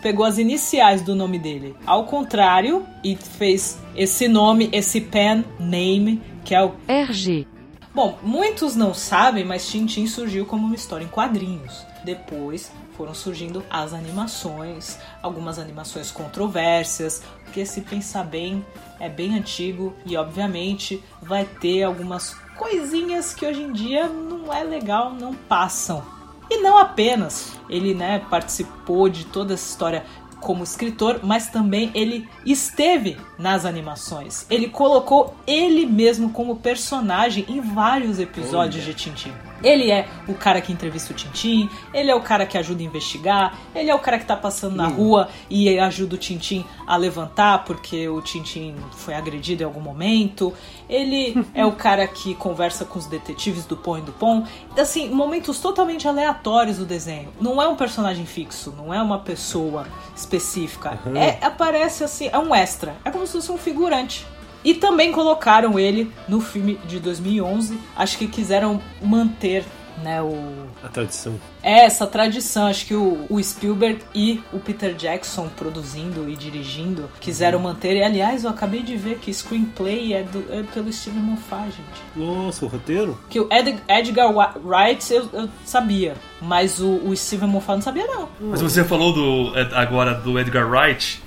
pegou 0.00 0.24
as 0.24 0.38
iniciais 0.38 1.02
do 1.02 1.14
nome 1.14 1.38
dele. 1.38 1.76
Ao 1.84 2.06
contrário 2.06 2.86
e 3.04 3.14
fez 3.14 3.78
esse 3.94 4.28
nome, 4.28 4.70
esse 4.72 4.98
pen 4.98 5.44
name, 5.60 6.22
que 6.42 6.54
é 6.54 6.64
o 6.64 6.72
RG, 6.88 7.46
Bom, 7.94 8.16
muitos 8.22 8.76
não 8.76 8.94
sabem, 8.94 9.44
mas 9.44 9.68
Tintin 9.68 10.06
surgiu 10.06 10.46
como 10.46 10.64
uma 10.64 10.76
história 10.76 11.04
em 11.04 11.08
quadrinhos. 11.08 11.84
Depois 12.04 12.70
foram 12.96 13.12
surgindo 13.12 13.64
as 13.68 13.92
animações, 13.92 14.96
algumas 15.20 15.58
animações 15.58 16.10
controversas, 16.10 17.22
porque 17.42 17.66
se 17.66 17.80
pensar 17.80 18.22
bem, 18.22 18.64
é 19.00 19.08
bem 19.08 19.36
antigo 19.36 19.94
e 20.06 20.16
obviamente 20.16 21.02
vai 21.20 21.44
ter 21.44 21.82
algumas 21.82 22.36
coisinhas 22.58 23.32
que 23.32 23.46
hoje 23.46 23.62
em 23.62 23.72
dia 23.72 24.08
não 24.08 24.52
é 24.52 24.62
legal, 24.64 25.14
não 25.14 25.32
passam. 25.32 26.02
E 26.50 26.60
não 26.60 26.76
apenas 26.76 27.58
ele, 27.70 27.94
né, 27.94 28.18
participou 28.30 29.08
de 29.08 29.24
toda 29.26 29.54
essa 29.54 29.70
história 29.70 30.04
como 30.40 30.64
escritor, 30.64 31.20
mas 31.22 31.48
também 31.48 31.90
ele 31.94 32.28
esteve 32.44 33.16
nas 33.38 33.64
animações. 33.64 34.46
Ele 34.50 34.68
colocou 34.68 35.34
ele 35.46 35.86
mesmo 35.86 36.30
como 36.30 36.56
personagem 36.56 37.44
em 37.48 37.60
vários 37.60 38.18
episódios 38.18 38.84
Olha. 38.84 38.94
de 38.94 38.94
Tintin. 38.94 39.32
Ele 39.62 39.90
é 39.90 40.08
o 40.26 40.34
cara 40.34 40.60
que 40.60 40.72
entrevista 40.72 41.12
o 41.12 41.16
Tintin, 41.16 41.68
ele 41.92 42.10
é 42.10 42.14
o 42.14 42.20
cara 42.20 42.46
que 42.46 42.56
ajuda 42.56 42.82
a 42.82 42.84
investigar, 42.84 43.58
ele 43.74 43.90
é 43.90 43.94
o 43.94 43.98
cara 43.98 44.18
que 44.18 44.24
tá 44.24 44.36
passando 44.36 44.76
na 44.76 44.86
rua 44.86 45.28
e 45.50 45.78
ajuda 45.78 46.14
o 46.14 46.18
Tintin 46.18 46.64
a 46.86 46.96
levantar 46.96 47.64
porque 47.64 48.08
o 48.08 48.20
Tintin 48.22 48.74
foi 48.92 49.14
agredido 49.14 49.62
em 49.62 49.66
algum 49.66 49.80
momento. 49.80 50.52
Ele 50.88 51.44
é 51.54 51.66
o 51.66 51.72
cara 51.72 52.06
que 52.06 52.34
conversa 52.34 52.84
com 52.84 52.98
os 52.98 53.06
detetives 53.06 53.64
do 53.66 53.76
Pão 53.76 53.98
e 53.98 54.02
do 54.02 54.12
Pão. 54.12 54.46
Assim, 54.76 55.08
momentos 55.10 55.60
totalmente 55.60 56.06
aleatórios 56.08 56.78
do 56.78 56.86
desenho. 56.86 57.30
Não 57.40 57.60
é 57.60 57.68
um 57.68 57.76
personagem 57.76 58.24
fixo, 58.24 58.74
não 58.76 58.92
é 58.92 59.02
uma 59.02 59.18
pessoa 59.18 59.86
específica. 60.16 60.98
É, 61.14 61.44
aparece 61.44 62.04
assim, 62.04 62.28
é 62.32 62.38
um 62.38 62.54
extra. 62.54 62.96
É 63.04 63.10
como 63.10 63.26
se 63.26 63.32
fosse 63.32 63.52
um 63.52 63.58
figurante. 63.58 64.26
E 64.64 64.74
também 64.74 65.12
colocaram 65.12 65.78
ele 65.78 66.10
no 66.28 66.40
filme 66.40 66.78
de 66.86 66.98
2011. 67.00 67.78
Acho 67.96 68.18
que 68.18 68.26
quiseram 68.26 68.80
manter, 69.00 69.64
né, 70.02 70.20
o 70.22 70.66
A 70.82 70.88
tradição. 70.88 71.34
é 71.62 71.84
essa 71.84 72.06
tradição. 72.06 72.66
Acho 72.66 72.86
que 72.86 72.94
o, 72.94 73.24
o 73.28 73.42
Spielberg 73.42 74.00
e 74.14 74.40
o 74.52 74.58
Peter 74.60 74.94
Jackson 74.94 75.48
produzindo 75.56 76.28
e 76.28 76.36
dirigindo 76.36 77.08
quiseram 77.20 77.58
manter. 77.60 77.96
E 77.96 78.02
aliás, 78.02 78.44
eu 78.44 78.50
acabei 78.50 78.82
de 78.82 78.96
ver 78.96 79.18
que 79.18 79.32
screenplay 79.32 80.12
é, 80.14 80.22
do, 80.24 80.44
é 80.52 80.62
pelo 80.74 80.92
Steven 80.92 81.20
Moffat, 81.20 81.66
gente. 81.66 82.02
Nossa, 82.16 82.64
o 82.64 82.68
roteiro? 82.68 83.18
Que 83.30 83.40
o 83.40 83.48
Ed- 83.50 83.80
Edgar 83.88 84.28
Wright 84.64 85.12
eu, 85.12 85.28
eu 85.32 85.48
sabia, 85.64 86.14
mas 86.40 86.80
o, 86.80 86.88
o 87.08 87.16
Steven 87.16 87.48
Moffat 87.48 87.76
não 87.76 87.82
sabia 87.82 88.06
não. 88.06 88.28
Mas 88.40 88.60
você 88.60 88.84
falou 88.84 89.12
do, 89.12 89.56
é, 89.58 89.68
agora 89.74 90.14
do 90.14 90.38
Edgar 90.38 90.68
Wright. 90.68 91.22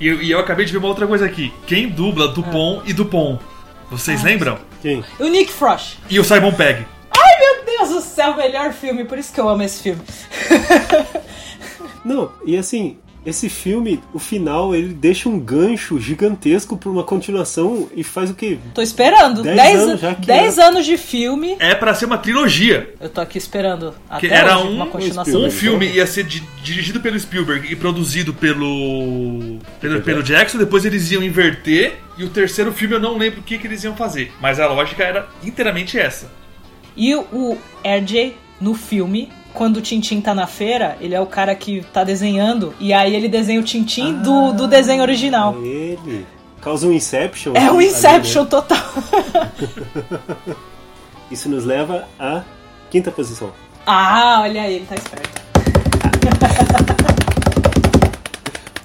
E, 0.00 0.06
eu- 0.08 0.22
e 0.22 0.30
eu 0.30 0.38
acabei 0.40 0.64
de 0.64 0.72
ver 0.72 0.78
uma 0.78 0.88
outra 0.88 1.06
coisa 1.06 1.26
aqui. 1.26 1.52
Quem 1.66 1.88
dubla 1.88 2.28
Dupont 2.28 2.82
e 2.88 2.92
Dupont? 2.92 3.38
Vocês 3.90 4.22
lembram? 4.22 4.58
Quem? 4.80 5.04
O 5.18 5.24
Nick 5.28 5.52
Frost. 5.52 5.98
E 6.08 6.18
o 6.18 6.24
Simon 6.24 6.52
Pegg. 6.54 6.86
Ai 7.16 7.38
meu 7.38 7.64
Deus 7.66 7.88
do 7.90 8.00
céu, 8.00 8.36
melhor 8.36 8.72
filme, 8.72 9.04
por 9.04 9.18
isso 9.18 9.32
que 9.32 9.40
eu 9.40 9.48
amo 9.48 9.62
esse 9.62 9.82
filme. 9.82 10.00
Não, 12.04 12.32
e 12.46 12.56
assim, 12.56 12.96
esse 13.24 13.48
filme, 13.48 14.00
o 14.14 14.18
final, 14.18 14.74
ele 14.74 14.94
deixa 14.94 15.28
um 15.28 15.38
gancho 15.38 16.00
gigantesco 16.00 16.76
pra 16.76 16.88
uma 16.88 17.04
continuação 17.04 17.88
e 17.94 18.02
faz 18.02 18.30
o 18.30 18.34
quê? 18.34 18.58
Tô 18.74 18.80
esperando. 18.80 19.42
Dez 19.42 19.56
10 19.56 19.78
anos 19.80 20.00
já 20.00 20.14
que 20.14 20.26
10 20.26 20.58
anos 20.58 20.86
de 20.86 20.96
filme. 20.96 21.56
É 21.58 21.74
pra 21.74 21.92
ser 21.94 22.06
uma 22.06 22.16
trilogia. 22.18 22.94
Eu 23.00 23.08
tô 23.08 23.20
aqui 23.20 23.36
esperando 23.38 23.94
até 24.08 24.26
Que 24.28 24.32
era 24.34 24.58
hoje 24.58 24.68
um- 24.68 24.74
uma 24.76 24.84
um 24.86 24.90
continuação. 24.90 25.44
Um 25.44 25.50
filme 25.50 25.86
ia 25.86 26.06
ser 26.06 26.24
di- 26.24 26.42
dirigido 26.62 27.00
pelo 27.00 27.18
Spielberg 27.20 27.70
e 27.70 27.76
produzido 27.76 28.32
pelo, 28.32 29.58
pelo, 29.80 30.00
pelo 30.02 30.22
Jackson, 30.22 30.58
depois 30.58 30.84
eles 30.84 31.10
iam 31.10 31.22
inverter, 31.22 31.94
e 32.16 32.24
o 32.24 32.28
terceiro 32.30 32.72
filme 32.72 32.94
eu 32.94 33.00
não 33.00 33.16
lembro 33.18 33.40
o 33.40 33.42
que, 33.42 33.58
que 33.58 33.66
eles 33.66 33.84
iam 33.84 33.96
fazer. 33.96 34.32
Mas 34.40 34.58
a 34.60 34.66
lógica 34.66 35.02
era 35.04 35.28
inteiramente 35.44 35.98
essa. 35.98 36.30
E 36.96 37.14
o- 37.14 37.26
o 37.32 37.58
RJ, 37.84 38.34
no 38.60 38.74
filme, 38.74 39.30
quando 39.54 39.78
o 39.78 39.80
Tintin 39.80 40.20
tá 40.20 40.34
na 40.34 40.46
feira, 40.46 40.96
ele 41.00 41.14
é 41.14 41.20
o 41.20 41.26
cara 41.26 41.54
que 41.54 41.82
tá 41.92 42.04
desenhando, 42.04 42.74
e 42.78 42.92
aí 42.92 43.14
ele 43.14 43.28
desenha 43.28 43.60
o 43.60 43.64
Tintin 43.64 44.14
do, 44.14 44.52
do 44.52 44.66
desenho 44.66 45.02
original. 45.02 45.56
É 45.62 45.66
ele. 45.66 46.26
Causa 46.60 46.86
um 46.86 46.92
Inception. 46.92 47.54
É 47.54 47.70
o 47.70 47.78
ali, 47.78 47.86
Inception 47.86 48.42
né? 48.42 48.48
total. 48.50 48.78
Isso 51.30 51.48
nos 51.48 51.64
leva 51.64 52.06
à 52.18 52.42
quinta 52.90 53.10
posição. 53.10 53.52
ah, 53.86 54.40
olha 54.42 54.62
aí, 54.62 54.74
ele 54.76 54.86
tá 54.86 54.94
esperto. 54.94 55.40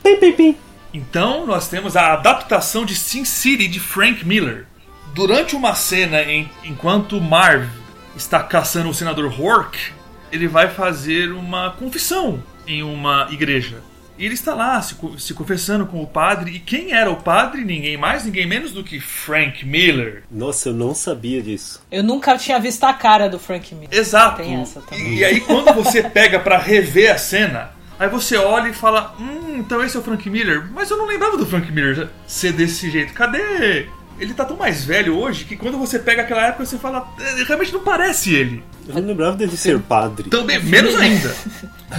Pim, 0.03 0.17
pim, 0.17 0.31
pim. 0.33 0.57
Então 0.93 1.45
nós 1.47 1.67
temos 1.67 1.97
a 1.97 2.13
adaptação 2.13 2.85
de 2.85 2.95
Sin 2.95 3.25
City 3.25 3.67
de 3.67 3.79
Frank 3.79 4.23
Miller. 4.25 4.67
Durante 5.15 5.55
uma 5.55 5.73
cena 5.73 6.21
em, 6.21 6.47
enquanto 6.63 7.19
Marv 7.19 7.67
está 8.15 8.41
caçando 8.43 8.89
o 8.89 8.93
senador 8.93 9.25
Hork, 9.25 9.77
ele 10.35 10.47
vai 10.47 10.69
fazer 10.69 11.31
uma 11.31 11.71
confissão 11.71 12.43
em 12.67 12.83
uma 12.83 13.27
igreja. 13.31 13.81
E 14.17 14.25
ele 14.25 14.33
está 14.33 14.53
lá 14.53 14.81
se, 14.81 14.95
se 15.17 15.33
confessando 15.33 15.85
com 15.85 16.01
o 16.01 16.07
padre. 16.07 16.51
E 16.51 16.59
quem 16.59 16.93
era 16.93 17.11
o 17.11 17.17
padre? 17.17 17.65
Ninguém 17.65 17.97
mais, 17.97 18.23
ninguém 18.23 18.45
menos 18.45 18.71
do 18.71 18.83
que 18.83 18.99
Frank 18.99 19.65
Miller. 19.65 20.23
Nossa, 20.31 20.69
eu 20.69 20.73
não 20.73 20.95
sabia 20.95 21.41
disso. 21.41 21.81
Eu 21.91 22.01
nunca 22.01 22.37
tinha 22.37 22.59
visto 22.59 22.83
a 22.85 22.93
cara 22.93 23.27
do 23.27 23.37
Frank 23.37 23.75
Miller. 23.75 23.89
Exato. 23.91 24.41
Tem 24.41 24.55
essa 24.61 24.79
também. 24.81 25.15
E, 25.15 25.17
e 25.17 25.25
aí 25.25 25.41
quando 25.41 25.73
você 25.73 26.01
pega 26.01 26.39
pra 26.39 26.57
rever 26.57 27.13
a 27.13 27.17
cena, 27.17 27.71
aí 27.99 28.07
você 28.07 28.37
olha 28.37 28.69
e 28.69 28.73
fala, 28.73 29.13
hum, 29.19 29.57
então 29.57 29.83
esse 29.83 29.97
é 29.97 29.99
o 29.99 30.03
Frank 30.03 30.29
Miller. 30.29 30.65
Mas 30.71 30.89
eu 30.89 30.97
não 30.97 31.05
lembrava 31.05 31.35
do 31.35 31.45
Frank 31.45 31.69
Miller 31.71 32.07
ser 32.25 32.53
desse 32.53 32.89
jeito. 32.89 33.13
Cadê? 33.13 33.89
Ele 34.19 34.33
tá 34.33 34.45
tão 34.45 34.55
mais 34.57 34.83
velho 34.85 35.17
hoje 35.17 35.43
que 35.45 35.55
quando 35.55 35.77
você 35.77 35.99
pega 35.99 36.21
aquela 36.21 36.47
época 36.47 36.65
você 36.65 36.77
fala, 36.77 37.07
"É, 37.19 37.43
realmente 37.43 37.73
não 37.73 37.81
parece 37.81 38.33
ele. 38.33 38.63
Eu 38.87 38.95
não 38.95 39.07
lembrava 39.07 39.35
dele 39.35 39.57
ser 39.57 39.79
padre. 39.79 40.29
Também, 40.29 40.61
menos 40.63 40.95
ainda. 40.95 41.35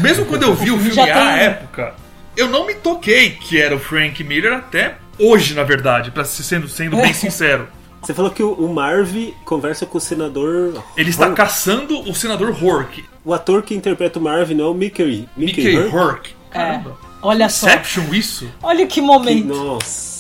Mesmo 0.01 0.25
quando 0.25 0.43
eu 0.45 0.55
vi 0.55 0.71
o 0.71 0.79
filme 0.79 1.11
à 1.11 1.37
época, 1.37 1.95
eu 2.37 2.49
não 2.49 2.67
me 2.67 2.75
toquei 2.75 3.31
que 3.31 3.61
era 3.61 3.75
o 3.75 3.79
Frank 3.79 4.23
Miller 4.25 4.53
até 4.53 4.97
hoje, 5.19 5.55
na 5.55 5.63
verdade, 5.63 6.11
para 6.11 6.25
sendo, 6.25 6.69
sendo 6.69 6.97
bem 6.97 7.13
sincero. 7.13 7.69
Você 8.03 8.15
falou 8.15 8.31
que 8.31 8.43
o 8.43 8.69
Marv 8.69 9.15
conversa 9.45 9.85
com 9.85 9.99
o 9.99 10.01
senador. 10.01 10.81
Ele 10.97 11.11
está 11.11 11.25
Hork. 11.27 11.37
caçando 11.37 12.01
o 12.09 12.15
senador 12.15 12.51
Hork. 12.63 13.05
O 13.25 13.35
ator 13.35 13.63
que 13.63 13.75
interpreta 13.75 14.19
o 14.21 14.23
Marv 14.23 14.53
não 14.53 14.67
é 14.67 14.69
o 14.69 14.75
Mickey. 14.75 15.29
Mickey 15.37 15.77
Hork? 15.77 15.97
Hork. 15.97 16.31
É. 16.31 16.53
Caramba. 16.55 16.97
Olha 17.21 17.49
só. 17.49 17.67
Inception 17.67 18.15
isso? 18.15 18.49
Olha 18.63 18.87
que 18.87 18.95
Que- 18.95 19.01
momento. 19.01 19.47
Nossa. 19.49 20.16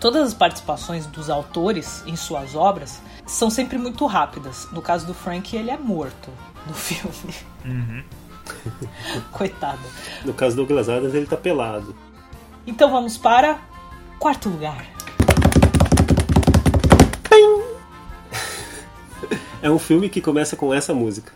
Todas 0.00 0.28
as 0.28 0.34
participações 0.34 1.04
dos 1.06 1.28
autores 1.28 2.02
em 2.06 2.16
suas 2.16 2.54
obras 2.54 3.02
são 3.26 3.50
sempre 3.50 3.76
muito 3.76 4.06
rápidas. 4.06 4.66
No 4.72 4.80
caso 4.80 5.06
do 5.06 5.12
Frank, 5.12 5.54
ele 5.54 5.70
é 5.70 5.76
morto 5.76 6.30
no 6.66 6.72
filme. 6.74 7.34
Uhum. 7.66 8.02
Coitado. 9.30 9.78
No 10.24 10.32
caso 10.32 10.56
do 10.56 10.62
Douglas 10.62 10.88
Adams, 10.88 11.14
ele 11.14 11.26
tá 11.26 11.36
pelado. 11.36 11.94
Então 12.66 12.90
vamos 12.90 13.18
para 13.18 13.60
quarto 14.18 14.48
lugar. 14.48 14.86
É 19.62 19.70
um 19.70 19.78
filme 19.78 20.08
que 20.08 20.22
começa 20.22 20.56
com 20.56 20.72
essa 20.72 20.94
música. 20.94 21.32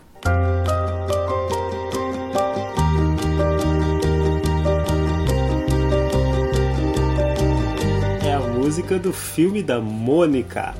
Música 8.75 8.99
do 8.99 9.13
filme 9.13 9.63
da 9.63 9.79
Mônica. 9.79 10.75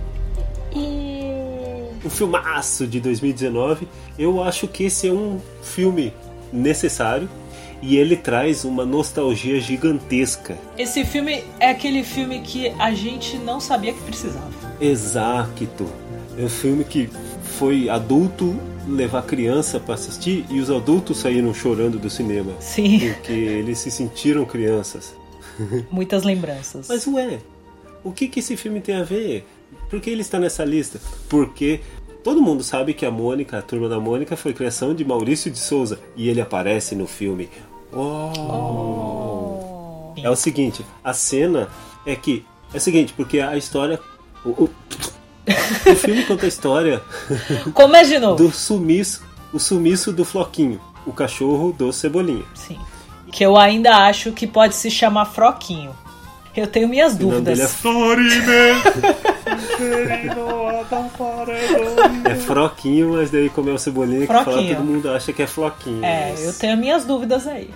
Um 0.76 2.10
filmaço 2.10 2.86
de 2.86 3.00
2019. 3.00 3.88
Eu 4.20 4.44
acho 4.44 4.68
que 4.68 4.84
esse 4.84 5.08
é 5.08 5.14
um 5.14 5.40
filme 5.62 6.14
necessário. 6.52 7.30
e 7.82 7.96
ele 7.96 8.18
traz 8.18 8.66
uma 8.66 8.86
nostalgia 8.86 9.62
gigantesca. 9.62 10.58
Esse 10.78 11.06
filme 11.06 11.44
é 11.60 11.70
aquele 11.70 12.04
filme 12.04 12.42
que 12.42 12.68
a 12.80 12.94
gente 12.94 13.38
não 13.38 13.62
sabia 13.62 13.94
que 13.94 14.02
precisava. 14.02 14.52
Exato. 14.82 15.86
É 16.38 16.44
um 16.44 16.50
filme 16.50 16.84
que 16.84 17.10
foi 17.58 17.88
adulto 17.88 18.58
levar 18.88 19.24
criança 19.24 19.80
para 19.80 19.94
assistir 19.96 20.46
e 20.50 20.60
os 20.60 20.70
adultos 20.70 21.20
saíram 21.20 21.54
chorando 21.54 21.98
do 21.98 22.10
cinema. 22.10 22.52
Sim. 22.60 23.00
Porque 23.14 23.32
eles 23.32 23.78
se 23.80 23.90
sentiram 23.92 24.44
crianças. 24.46 25.16
Muitas 25.92 26.24
lembranças. 26.24 26.88
Mas 26.90 27.06
ué, 27.08 27.40
o 28.06 28.12
que, 28.12 28.28
que 28.28 28.40
esse 28.40 28.56
filme 28.56 28.80
tem 28.80 28.96
a 28.96 29.04
ver? 29.04 29.46
Por 29.90 30.00
que 30.00 30.12
ele 30.12 30.22
está 30.22 30.40
nessa 30.40 30.64
lista? 30.64 31.02
Porque 31.28 31.82
todo 32.24 32.40
mundo 32.42 32.64
sabe 32.64 32.94
que 32.94 33.04
a 33.06 33.12
Mônica, 33.12 33.58
a 33.58 33.62
turma 33.64 33.90
da 33.90 34.00
Mônica, 34.00 34.38
foi 34.38 34.54
criação 34.54 34.94
de 34.94 35.04
Maurício 35.04 35.50
de 35.50 35.58
Souza 35.58 36.00
e 36.16 36.30
ele 36.30 36.40
aparece 36.40 36.96
no 36.96 37.08
filme. 37.08 37.50
Oh. 37.92 39.56
É 40.22 40.30
o 40.30 40.36
seguinte, 40.36 40.86
a 41.04 41.14
cena 41.14 41.68
é 42.06 42.16
que 42.16 42.46
é 42.74 42.78
o 42.78 42.80
seguinte, 42.80 43.12
porque 43.14 43.40
a 43.40 43.58
história 43.58 44.00
o, 44.46 44.50
o, 44.50 44.70
o 45.92 45.96
filme 45.96 46.24
conta 46.26 46.46
a 46.46 46.48
história 46.48 47.02
Como 47.74 47.96
é 47.96 48.04
de 48.04 48.20
novo? 48.20 48.36
do 48.36 48.52
sumiço, 48.52 49.24
o 49.52 49.60
sumiço 49.60 50.14
do 50.14 50.24
Floquinho, 50.24 50.80
o 51.08 51.12
cachorro 51.12 51.72
do 51.72 51.92
Cebolinha. 51.92 52.46
Sim. 52.54 52.78
Que 53.32 53.44
eu 53.44 53.58
ainda 53.58 54.06
acho 54.06 54.32
que 54.32 54.46
pode 54.46 54.76
se 54.76 54.92
chamar 54.92 55.26
Froquinho. 55.26 55.96
Eu 56.56 56.68
tenho 56.68 56.88
minhas 56.88 57.14
O 57.16 57.20
nome 57.24 57.42
dele 57.42 57.62
é, 57.62 57.66
dúvidas. 57.68 57.72
é 62.26 62.36
Froquinho, 62.36 63.14
mas 63.14 63.30
daí 63.32 63.50
como 63.50 63.70
é 63.70 63.74
o 63.74 63.78
Cebolinha 63.78 64.22
que 64.22 64.28
fala, 64.28 64.44
todo 64.76 64.84
mundo 64.84 65.10
acha 65.10 65.34
que 65.34 65.42
é 65.44 65.48
Floquinho. 65.48 66.04
É, 66.04 66.30
mas- 66.32 66.46
eu 66.46 66.54
tenho 66.54 66.78
minhas 66.78 67.06
dúvidas 67.06 67.46
aí. 67.48 67.70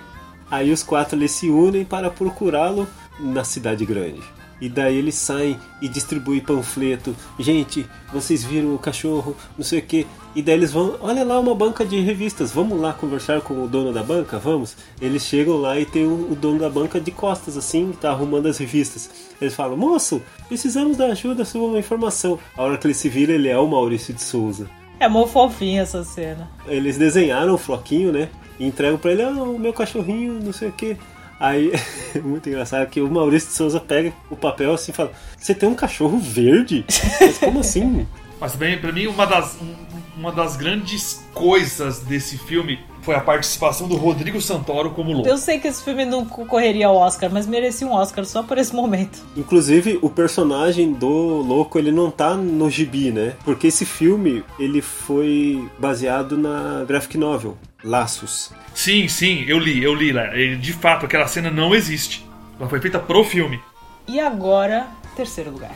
Aí 0.50 0.72
os 0.72 0.82
quatro 0.82 1.16
eles 1.16 1.30
se 1.30 1.48
unem 1.48 1.84
para 1.84 2.10
procurá-lo 2.10 2.88
na 3.18 3.44
cidade 3.44 3.84
grande. 3.84 4.20
E 4.60 4.68
daí 4.68 4.96
eles 4.96 5.14
saem 5.14 5.58
e 5.80 5.88
distribuem 5.88 6.40
panfleto. 6.40 7.16
Gente, 7.38 7.86
vocês 8.12 8.44
viram 8.44 8.74
o 8.74 8.78
cachorro, 8.78 9.36
não 9.56 9.64
sei 9.64 9.78
o 9.78 9.82
que. 9.82 10.06
E 10.34 10.42
daí 10.42 10.54
eles 10.54 10.70
vão, 10.70 10.96
olha 11.00 11.24
lá 11.24 11.40
uma 11.40 11.54
banca 11.54 11.84
de 11.84 11.98
revistas, 12.00 12.52
vamos 12.52 12.80
lá 12.80 12.92
conversar 12.92 13.40
com 13.40 13.64
o 13.64 13.66
dono 13.66 13.92
da 13.92 14.02
banca? 14.02 14.38
Vamos? 14.38 14.76
Eles 15.00 15.24
chegam 15.24 15.56
lá 15.56 15.78
e 15.80 15.84
tem 15.84 16.06
o, 16.06 16.30
o 16.30 16.36
dono 16.36 16.60
da 16.60 16.70
banca 16.70 17.00
de 17.00 17.10
costas, 17.10 17.56
assim, 17.56 17.90
que 17.90 17.96
tá 17.96 18.10
arrumando 18.10 18.46
as 18.46 18.58
revistas. 18.58 19.10
Eles 19.40 19.54
falam, 19.54 19.76
moço, 19.76 20.22
precisamos 20.46 20.96
da 20.96 21.06
ajuda 21.06 21.44
sobre 21.44 21.68
uma 21.68 21.78
informação. 21.78 22.38
A 22.56 22.62
hora 22.62 22.78
que 22.78 22.86
ele 22.86 22.94
se 22.94 23.08
vira, 23.08 23.32
ele 23.32 23.48
é 23.48 23.58
o 23.58 23.66
Maurício 23.66 24.14
de 24.14 24.22
Souza. 24.22 24.68
É 25.00 25.08
mó 25.08 25.26
fofinha 25.26 25.82
essa 25.82 26.04
cena. 26.04 26.50
Eles 26.66 26.98
desenharam 26.98 27.54
o 27.54 27.58
floquinho, 27.58 28.12
né? 28.12 28.28
E 28.58 28.66
entregam 28.66 28.98
pra 28.98 29.12
ele, 29.12 29.22
ah, 29.22 29.30
o 29.30 29.58
meu 29.58 29.72
cachorrinho, 29.72 30.34
não 30.34 30.52
sei 30.52 30.68
o 30.68 30.72
que. 30.72 30.96
Aí, 31.40 31.72
muito 32.22 32.48
engraçado 32.48 32.86
que 32.88 33.00
o 33.00 33.10
Maurício 33.10 33.48
de 33.48 33.54
Souza 33.56 33.80
pega 33.80 34.12
o 34.30 34.36
papel 34.36 34.74
assim 34.74 34.92
e 34.92 34.94
fala: 34.94 35.10
Você 35.38 35.54
tem 35.54 35.68
um 35.68 35.74
cachorro 35.74 36.18
verde? 36.18 36.84
Mas 37.20 37.38
como 37.38 37.60
assim? 37.60 38.06
Mas 38.38 38.52
também, 38.52 38.78
pra 38.78 38.90
mim, 38.92 39.06
uma 39.06 39.26
das, 39.26 39.56
um- 39.60 39.74
uma 40.16 40.32
das 40.32 40.56
grandes 40.56 41.22
coisas 41.34 42.00
desse 42.00 42.36
filme 42.38 42.78
foi 43.02 43.14
a 43.14 43.20
participação 43.20 43.86
do 43.88 43.96
Rodrigo 43.96 44.40
Santoro 44.40 44.90
como 44.90 45.12
louco. 45.12 45.28
Eu 45.28 45.36
sei 45.38 45.58
que 45.58 45.68
esse 45.68 45.82
filme 45.82 46.04
não 46.06 46.24
concorreria 46.26 46.86
ao 46.86 46.96
Oscar, 46.96 47.30
mas 47.32 47.46
merecia 47.46 47.86
um 47.86 47.92
Oscar 47.92 48.24
só 48.26 48.42
por 48.42 48.56
esse 48.58 48.74
momento. 48.74 49.18
Inclusive, 49.36 49.98
o 50.02 50.08
personagem 50.10 50.92
do 50.92 51.08
louco 51.08 51.78
ele 51.78 51.90
não 51.92 52.10
tá 52.10 52.34
no 52.34 52.68
gibi, 52.70 53.10
né? 53.10 53.34
Porque 53.44 53.66
esse 53.66 53.84
filme 53.86 54.42
ele 54.58 54.80
foi 54.82 55.66
baseado 55.78 56.36
na 56.38 56.84
graphic 56.86 57.16
novel 57.18 57.56
Laços. 57.82 58.52
Sim, 58.74 59.08
sim, 59.08 59.44
eu 59.46 59.58
li, 59.58 59.82
eu 59.82 59.94
li 59.94 60.12
lá. 60.12 60.26
De 60.26 60.72
fato, 60.72 61.06
aquela 61.06 61.26
cena 61.26 61.50
não 61.50 61.74
existe. 61.74 62.28
Ela 62.58 62.68
foi 62.68 62.80
feita 62.80 62.98
pro 62.98 63.24
filme. 63.24 63.60
E 64.06 64.20
agora, 64.20 64.86
terceiro 65.16 65.50
lugar. 65.50 65.74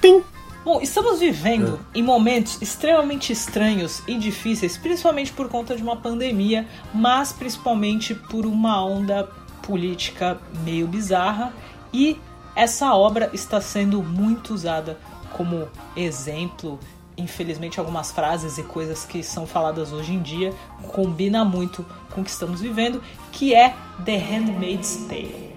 Pim! 0.00 0.22
Bom, 0.64 0.80
estamos 0.82 1.20
vivendo 1.20 1.80
em 1.94 2.02
momentos 2.02 2.60
extremamente 2.60 3.32
estranhos 3.32 4.02
e 4.06 4.18
difíceis, 4.18 4.76
principalmente 4.76 5.32
por 5.32 5.48
conta 5.48 5.74
de 5.74 5.82
uma 5.82 5.96
pandemia, 5.96 6.66
mas 6.92 7.32
principalmente 7.32 8.14
por 8.14 8.44
uma 8.44 8.84
onda 8.84 9.24
política 9.62 10.38
meio 10.64 10.86
bizarra. 10.86 11.52
E 11.92 12.20
essa 12.54 12.92
obra 12.94 13.30
está 13.32 13.60
sendo 13.60 14.02
muito 14.02 14.52
usada 14.52 14.98
como 15.32 15.68
exemplo. 15.96 16.78
Infelizmente, 17.18 17.78
algumas 17.78 18.12
frases 18.12 18.56
e 18.56 18.62
coisas 18.62 19.04
que 19.04 19.22
são 19.22 19.46
faladas 19.46 19.92
hoje 19.92 20.14
em 20.14 20.22
dia 20.22 20.54
combina 20.92 21.44
muito 21.44 21.84
com 22.10 22.22
o 22.22 22.24
que 22.24 22.30
estamos 22.30 22.60
vivendo, 22.60 23.02
que 23.32 23.54
é 23.54 23.74
The 24.04 24.16
Handmaid's 24.16 25.06
Tale 25.08 25.48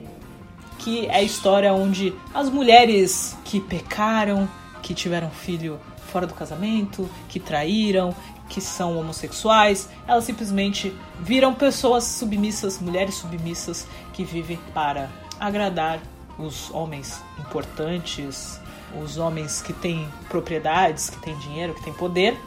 que 0.81 1.05
é 1.05 1.17
a 1.17 1.21
história 1.21 1.71
onde 1.73 2.13
as 2.33 2.49
mulheres 2.49 3.37
que 3.45 3.59
pecaram, 3.59 4.49
que 4.81 4.95
tiveram 4.95 5.29
filho 5.29 5.79
fora 6.11 6.25
do 6.25 6.33
casamento, 6.33 7.09
que 7.29 7.39
traíram, 7.39 8.15
que 8.49 8.59
são 8.59 8.97
homossexuais, 8.97 9.87
elas 10.07 10.23
simplesmente 10.23 10.93
viram 11.19 11.53
pessoas 11.53 12.03
submissas, 12.03 12.79
mulheres 12.79 13.15
submissas 13.15 13.87
que 14.11 14.23
vivem 14.23 14.59
para 14.73 15.09
agradar 15.39 16.01
os 16.43 16.69
homens 16.73 17.21
importantes, 17.39 18.59
os 19.01 19.17
homens 19.17 19.61
que 19.61 19.73
têm 19.73 20.07
propriedades, 20.29 21.09
que 21.09 21.17
têm 21.19 21.35
dinheiro, 21.37 21.73
que 21.73 21.83
têm 21.83 21.93
poder. 21.93 22.37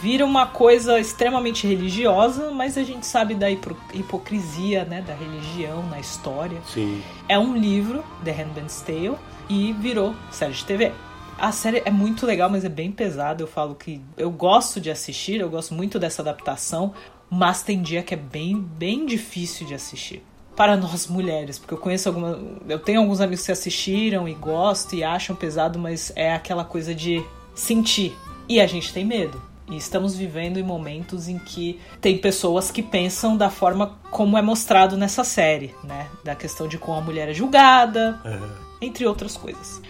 Vira 0.00 0.24
uma 0.24 0.46
coisa 0.46 1.00
extremamente 1.00 1.66
religiosa, 1.66 2.50
mas 2.52 2.78
a 2.78 2.84
gente 2.84 3.04
sabe 3.04 3.34
da 3.34 3.50
hipo- 3.50 3.76
hipocrisia 3.92 4.84
né, 4.84 5.02
da 5.02 5.14
religião 5.14 5.82
na 5.88 5.98
história 5.98 6.60
Sim. 6.72 7.02
é 7.28 7.36
um 7.38 7.56
livro, 7.56 8.04
The 8.24 8.30
Handmaid's 8.30 8.80
Tale, 8.82 9.16
e 9.48 9.72
virou 9.72 10.14
série 10.30 10.52
de 10.52 10.64
TV. 10.64 10.92
A 11.36 11.50
série 11.50 11.82
é 11.84 11.90
muito 11.90 12.24
legal, 12.24 12.48
mas 12.48 12.64
é 12.64 12.68
bem 12.68 12.92
pesada. 12.92 13.42
Eu 13.42 13.48
falo 13.48 13.74
que 13.74 14.00
eu 14.16 14.30
gosto 14.30 14.80
de 14.80 14.90
assistir, 14.92 15.40
eu 15.40 15.50
gosto 15.50 15.74
muito 15.74 15.98
dessa 15.98 16.22
adaptação, 16.22 16.94
mas 17.28 17.64
tem 17.64 17.82
dia 17.82 18.04
que 18.04 18.14
é 18.14 18.16
bem, 18.16 18.56
bem 18.60 19.04
difícil 19.04 19.66
de 19.66 19.74
assistir. 19.74 20.22
Para 20.56 20.76
nós 20.76 21.08
mulheres, 21.08 21.58
porque 21.58 21.74
eu 21.74 21.78
conheço 21.78 22.08
alguma. 22.08 22.38
Eu 22.68 22.78
tenho 22.78 23.00
alguns 23.00 23.20
amigos 23.20 23.44
que 23.44 23.52
assistiram 23.52 24.28
e 24.28 24.34
gostam 24.34 24.98
e 24.98 25.04
acham 25.04 25.34
pesado, 25.34 25.78
mas 25.78 26.12
é 26.14 26.32
aquela 26.32 26.64
coisa 26.64 26.94
de 26.94 27.24
sentir. 27.54 28.16
E 28.48 28.60
a 28.60 28.66
gente 28.66 28.92
tem 28.92 29.04
medo. 29.04 29.42
E 29.70 29.76
estamos 29.76 30.14
vivendo 30.14 30.58
em 30.58 30.62
momentos 30.62 31.26
em 31.26 31.38
que 31.38 31.80
tem 32.00 32.18
pessoas 32.18 32.70
que 32.70 32.82
pensam 32.82 33.36
da 33.36 33.48
forma 33.48 33.98
como 34.10 34.36
é 34.36 34.42
mostrado 34.42 34.96
nessa 34.96 35.24
série, 35.24 35.74
né? 35.82 36.08
Da 36.22 36.34
questão 36.34 36.68
de 36.68 36.76
como 36.76 36.98
a 36.98 37.00
mulher 37.00 37.30
é 37.30 37.32
julgada, 37.32 38.20
entre 38.80 39.06
outras 39.06 39.36
coisas. 39.36 39.80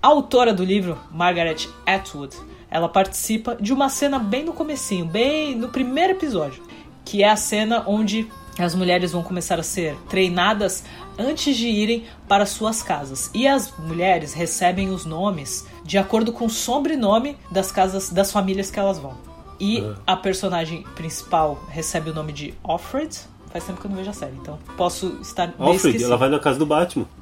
A 0.00 0.06
autora 0.08 0.54
do 0.54 0.64
livro, 0.64 0.96
Margaret 1.10 1.68
Atwood, 1.84 2.36
ela 2.70 2.88
participa 2.88 3.56
de 3.56 3.72
uma 3.72 3.88
cena 3.88 4.18
bem 4.20 4.44
no 4.44 4.52
comecinho, 4.52 5.04
bem 5.04 5.56
no 5.56 5.68
primeiro 5.70 6.12
episódio, 6.12 6.62
que 7.04 7.24
é 7.24 7.28
a 7.28 7.36
cena 7.36 7.82
onde 7.86 8.30
as 8.58 8.74
mulheres 8.74 9.12
vão 9.12 9.22
começar 9.22 9.58
a 9.58 9.62
ser 9.62 9.96
treinadas 10.08 10.84
antes 11.18 11.56
de 11.56 11.68
irem 11.68 12.04
para 12.28 12.46
suas 12.46 12.82
casas. 12.82 13.30
E 13.34 13.46
as 13.46 13.72
mulheres 13.78 14.32
recebem 14.32 14.90
os 14.90 15.04
nomes 15.04 15.66
de 15.84 15.98
acordo 15.98 16.32
com 16.32 16.46
o 16.46 16.50
sobrenome 16.50 17.36
das 17.50 17.70
casas 17.70 18.10
das 18.10 18.32
famílias 18.32 18.70
que 18.70 18.78
elas 18.78 18.98
vão. 18.98 19.16
E 19.58 19.82
a 20.06 20.16
personagem 20.16 20.82
principal 20.94 21.62
recebe 21.68 22.10
o 22.10 22.14
nome 22.14 22.32
de 22.32 22.54
Offred. 22.62 23.16
Faz 23.50 23.64
tempo 23.64 23.80
que 23.80 23.86
eu 23.86 23.90
não 23.90 23.96
vejo 23.96 24.10
a 24.10 24.12
série, 24.12 24.36
então 24.36 24.58
posso 24.76 25.18
estar 25.22 25.54
Alfred, 25.58 26.02
ela 26.02 26.16
vai 26.16 26.28
na 26.28 26.38
casa 26.38 26.58
do 26.58 26.66
Batman. 26.66 27.06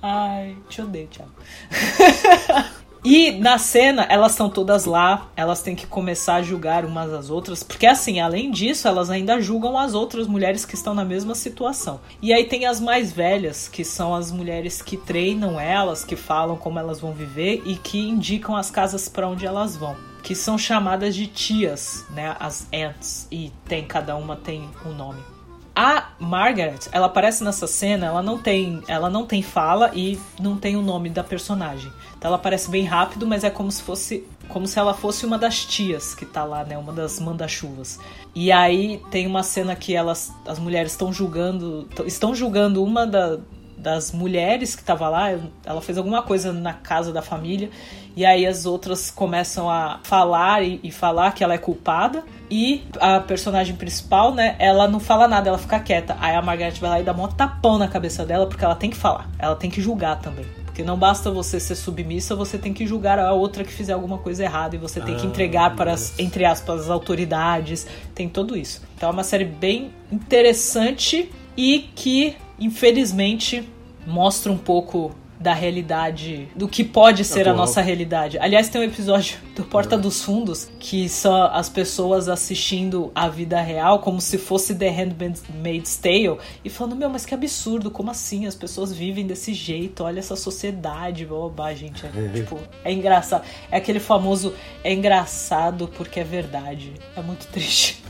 Ai, 0.00 0.56
te 0.68 0.80
odeio, 0.80 1.08
Thiago. 1.08 1.32
e 3.04 3.32
na 3.32 3.58
cena, 3.58 4.06
elas 4.08 4.32
estão 4.32 4.48
todas 4.48 4.84
lá, 4.84 5.28
elas 5.34 5.60
têm 5.60 5.74
que 5.74 5.88
começar 5.88 6.36
a 6.36 6.42
julgar 6.42 6.84
umas 6.84 7.12
às 7.12 7.30
outras, 7.30 7.62
porque 7.62 7.84
assim, 7.84 8.20
além 8.20 8.50
disso, 8.50 8.86
elas 8.86 9.10
ainda 9.10 9.40
julgam 9.40 9.76
as 9.76 9.92
outras 9.92 10.28
mulheres 10.28 10.64
que 10.64 10.76
estão 10.76 10.94
na 10.94 11.04
mesma 11.04 11.34
situação. 11.34 12.00
E 12.20 12.32
aí 12.32 12.44
tem 12.44 12.64
as 12.64 12.80
mais 12.80 13.12
velhas, 13.12 13.66
que 13.66 13.84
são 13.84 14.14
as 14.14 14.30
mulheres 14.30 14.80
que 14.80 14.96
treinam 14.96 15.58
elas, 15.58 16.04
que 16.04 16.14
falam 16.14 16.56
como 16.56 16.78
elas 16.78 17.00
vão 17.00 17.12
viver 17.12 17.62
e 17.66 17.74
que 17.74 17.98
indicam 17.98 18.56
as 18.56 18.70
casas 18.70 19.08
para 19.08 19.28
onde 19.28 19.44
elas 19.44 19.76
vão. 19.76 19.96
Que 20.22 20.36
são 20.36 20.56
chamadas 20.56 21.16
de 21.16 21.26
tias, 21.26 22.04
né? 22.10 22.36
As 22.38 22.68
aunts. 22.72 23.26
E 23.32 23.50
tem, 23.66 23.84
cada 23.84 24.14
uma 24.14 24.36
tem 24.36 24.70
um 24.86 24.92
nome. 24.92 25.31
A 25.74 26.10
Margaret, 26.18 26.80
ela 26.92 27.06
aparece 27.06 27.42
nessa 27.42 27.66
cena, 27.66 28.06
ela 28.06 28.22
não 28.22 28.36
tem, 28.36 28.82
ela 28.86 29.08
não 29.08 29.24
tem 29.24 29.42
fala 29.42 29.90
e 29.94 30.18
não 30.38 30.56
tem 30.56 30.76
o 30.76 30.82
nome 30.82 31.08
da 31.08 31.24
personagem. 31.24 31.90
Então 32.16 32.28
ela 32.28 32.36
aparece 32.36 32.70
bem 32.70 32.84
rápido, 32.84 33.26
mas 33.26 33.42
é 33.42 33.50
como 33.50 33.72
se 33.72 33.82
fosse 33.82 34.24
como 34.48 34.66
se 34.66 34.78
ela 34.78 34.92
fosse 34.92 35.24
uma 35.24 35.38
das 35.38 35.64
tias 35.64 36.14
que 36.14 36.26
tá 36.26 36.44
lá, 36.44 36.62
né, 36.62 36.76
uma 36.76 36.92
das 36.92 37.18
manda-chuvas. 37.18 37.98
E 38.34 38.52
aí 38.52 39.00
tem 39.10 39.26
uma 39.26 39.42
cena 39.42 39.74
que 39.74 39.94
elas 39.96 40.30
as 40.46 40.58
mulheres 40.58 40.92
estão 40.92 41.10
julgando, 41.10 41.88
estão 42.04 42.34
julgando 42.34 42.84
uma 42.84 43.06
da, 43.06 43.38
das 43.82 44.12
mulheres 44.12 44.76
que 44.76 44.84
tava 44.84 45.08
lá. 45.08 45.30
Ela 45.64 45.80
fez 45.82 45.98
alguma 45.98 46.22
coisa 46.22 46.52
na 46.52 46.72
casa 46.72 47.12
da 47.12 47.20
família. 47.20 47.68
E 48.14 48.24
aí 48.24 48.46
as 48.46 48.66
outras 48.66 49.10
começam 49.10 49.68
a 49.68 49.98
falar 50.02 50.62
e, 50.62 50.78
e, 50.82 50.90
falar 50.90 51.32
que 51.32 51.42
ela 51.42 51.54
é 51.54 51.58
culpada. 51.58 52.22
E 52.50 52.84
a 53.00 53.20
personagem 53.20 53.74
principal, 53.74 54.34
né, 54.34 54.54
ela 54.58 54.86
não 54.86 55.00
fala 55.00 55.26
nada, 55.26 55.48
ela 55.48 55.58
fica 55.58 55.80
quieta. 55.80 56.16
Aí 56.20 56.34
a 56.34 56.42
Margaret 56.42 56.74
vai 56.78 56.90
lá 56.90 57.00
e 57.00 57.02
dá 57.02 57.12
um 57.12 57.26
tapão 57.28 57.78
na 57.78 57.88
cabeça 57.88 58.24
dela, 58.24 58.46
porque 58.46 58.64
ela 58.64 58.76
tem 58.76 58.90
que 58.90 58.96
falar. 58.96 59.28
Ela 59.38 59.56
tem 59.56 59.70
que 59.70 59.80
julgar 59.80 60.20
também. 60.20 60.44
Porque 60.66 60.82
não 60.82 60.96
basta 60.96 61.30
você 61.30 61.60
ser 61.60 61.74
submissa, 61.74 62.34
você 62.34 62.56
tem 62.56 62.72
que 62.72 62.86
julgar 62.86 63.18
a 63.18 63.32
outra 63.32 63.62
que 63.62 63.72
fizer 63.72 63.92
alguma 63.92 64.16
coisa 64.16 64.42
errada 64.42 64.74
e 64.74 64.78
você 64.78 65.02
tem 65.02 65.16
que 65.16 65.26
ah, 65.26 65.28
entregar 65.28 65.76
para 65.76 65.92
as, 65.92 66.18
entre 66.18 66.46
aspas, 66.46 66.82
as 66.82 66.90
autoridades. 66.90 67.86
Tem 68.14 68.26
tudo 68.26 68.56
isso. 68.56 68.82
Então 68.96 69.10
é 69.10 69.12
uma 69.12 69.24
série 69.24 69.44
bem 69.44 69.92
interessante 70.10 71.30
e 71.56 71.90
que, 71.94 72.36
infelizmente, 72.64 73.68
mostra 74.06 74.50
um 74.50 74.58
pouco 74.58 75.14
da 75.42 75.52
realidade, 75.52 76.48
do 76.54 76.68
que 76.68 76.84
pode 76.84 77.24
ser 77.24 77.40
Atual. 77.40 77.56
a 77.56 77.58
nossa 77.58 77.80
realidade. 77.80 78.38
Aliás, 78.38 78.68
tem 78.68 78.80
um 78.80 78.84
episódio 78.84 79.38
do 79.56 79.64
Porta 79.64 79.98
dos 79.98 80.22
Fundos 80.22 80.70
que 80.78 81.08
são 81.08 81.34
as 81.46 81.68
pessoas 81.68 82.28
assistindo 82.28 83.10
a 83.12 83.28
vida 83.28 83.60
real 83.60 83.98
como 83.98 84.20
se 84.20 84.38
fosse 84.38 84.74
The 84.74 84.88
Handmaid's 84.88 85.96
Tale 85.96 86.38
e 86.64 86.70
falando: 86.70 86.94
Meu, 86.94 87.10
mas 87.10 87.26
que 87.26 87.34
absurdo, 87.34 87.90
como 87.90 88.10
assim? 88.10 88.46
As 88.46 88.54
pessoas 88.54 88.92
vivem 88.92 89.26
desse 89.26 89.52
jeito, 89.52 90.04
olha 90.04 90.20
essa 90.20 90.36
sociedade, 90.36 91.26
blá, 91.26 91.74
gente. 91.74 92.06
É, 92.06 92.10
tipo, 92.32 92.58
é 92.84 92.92
engraçado. 92.92 93.44
É 93.70 93.76
aquele 93.76 93.98
famoso: 93.98 94.54
é 94.84 94.92
engraçado 94.92 95.88
porque 95.88 96.20
é 96.20 96.24
verdade. 96.24 96.92
É 97.16 97.20
muito 97.20 97.46
triste. 97.48 98.01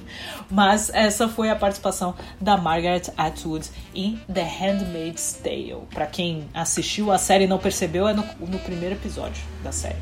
Mas 0.51 0.91
essa 0.93 1.29
foi 1.29 1.51
a 1.51 1.57
participação 1.57 2.15
da 2.41 2.57
Margaret 2.57 3.03
Atwood 3.17 3.69
em 3.95 4.21
The 4.33 4.43
Handmaid's 4.43 5.39
Tale. 5.43 5.83
Para 5.93 6.07
quem 6.07 6.49
assistiu 6.53 7.11
a 7.11 7.19
série 7.19 7.45
e 7.45 7.47
não 7.47 7.59
percebeu, 7.59 8.09
é 8.09 8.15
no, 8.15 8.25
no, 8.41 8.59
primeiro 8.59 8.95
episódio 8.95 9.43
da 9.63 9.73
série. 9.73 9.99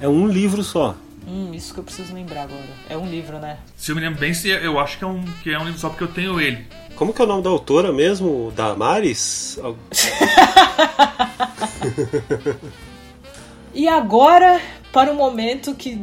É 0.00 0.08
um 0.08 0.28
livro 0.28 0.62
só. 0.62 0.94
Hum, 1.26 1.52
isso 1.52 1.74
que 1.74 1.80
eu 1.80 1.84
preciso 1.84 2.14
lembrar 2.14 2.42
agora. 2.42 2.62
É 2.88 2.96
um 2.96 3.08
livro, 3.08 3.38
né? 3.38 3.58
Se 3.76 3.92
eu 3.92 3.96
me 3.96 4.00
lembro 4.00 4.20
bem, 4.20 4.32
eu 4.62 4.78
acho 4.78 4.98
que 4.98 5.04
é 5.04 5.06
um, 5.06 5.22
que 5.42 5.50
é 5.50 5.58
um 5.58 5.64
livro 5.64 5.78
só 5.78 5.88
porque 5.88 6.04
eu 6.04 6.08
tenho 6.08 6.40
ele. 6.40 6.66
Como 6.96 7.14
que 7.14 7.20
é 7.20 7.24
o 7.24 7.28
nome 7.28 7.42
da 7.42 7.50
autora 7.50 7.92
mesmo? 7.92 8.52
Da 8.54 8.74
Maris? 8.74 9.58
e 13.74 13.88
agora, 13.88 14.60
para 14.92 15.12
o 15.12 15.14
momento 15.14 15.74
que, 15.74 16.00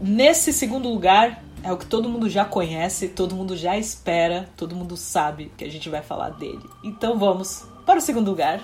nesse 0.00 0.52
segundo 0.52 0.88
lugar, 0.88 1.42
é 1.66 1.72
o 1.72 1.76
que 1.76 1.86
todo 1.86 2.08
mundo 2.08 2.30
já 2.30 2.44
conhece, 2.44 3.08
todo 3.08 3.34
mundo 3.34 3.56
já 3.56 3.76
espera, 3.76 4.48
todo 4.56 4.76
mundo 4.76 4.96
sabe 4.96 5.50
que 5.56 5.64
a 5.64 5.68
gente 5.68 5.88
vai 5.88 6.00
falar 6.00 6.30
dele. 6.30 6.62
Então 6.84 7.18
vamos 7.18 7.64
para 7.84 7.98
o 7.98 8.00
segundo 8.00 8.30
lugar. 8.30 8.60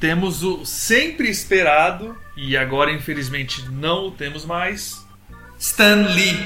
Temos 0.00 0.42
o 0.42 0.66
sempre 0.66 1.30
esperado, 1.30 2.16
e 2.36 2.56
agora 2.56 2.90
infelizmente 2.90 3.62
não 3.70 4.08
o 4.08 4.10
temos 4.10 4.44
mais, 4.44 5.06
Stan 5.56 6.08
Lee. 6.08 6.36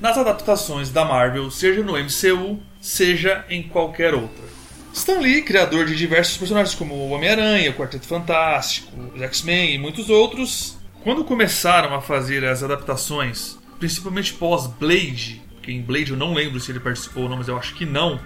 Nas 0.00 0.16
adaptações 0.16 0.88
da 0.90 1.04
Marvel, 1.04 1.50
seja 1.50 1.82
no 1.82 1.92
MCU, 1.92 2.58
seja 2.80 3.44
em 3.50 3.62
qualquer 3.64 4.14
outra. 4.14 4.44
Stan 4.94 5.18
Lee, 5.18 5.42
criador 5.42 5.84
de 5.84 5.94
diversos 5.94 6.38
personagens 6.38 6.74
como 6.74 6.94
o 6.94 7.10
Homem-Aranha, 7.10 7.70
o 7.70 7.74
Quarteto 7.74 8.06
Fantástico, 8.06 8.90
X-Men 9.18 9.74
e 9.74 9.78
muitos 9.78 10.08
outros, 10.08 10.77
quando 11.02 11.24
começaram 11.24 11.94
a 11.94 12.00
fazer 12.00 12.44
as 12.44 12.62
adaptações, 12.62 13.58
principalmente 13.78 14.34
pós-Blade, 14.34 15.42
que 15.62 15.72
em 15.72 15.82
Blade 15.82 16.10
eu 16.10 16.16
não 16.16 16.34
lembro 16.34 16.58
se 16.60 16.72
ele 16.72 16.80
participou 16.80 17.24
ou 17.24 17.28
não, 17.28 17.36
mas 17.36 17.48
eu 17.48 17.56
acho 17.56 17.74
que 17.74 17.86
não. 17.86 18.20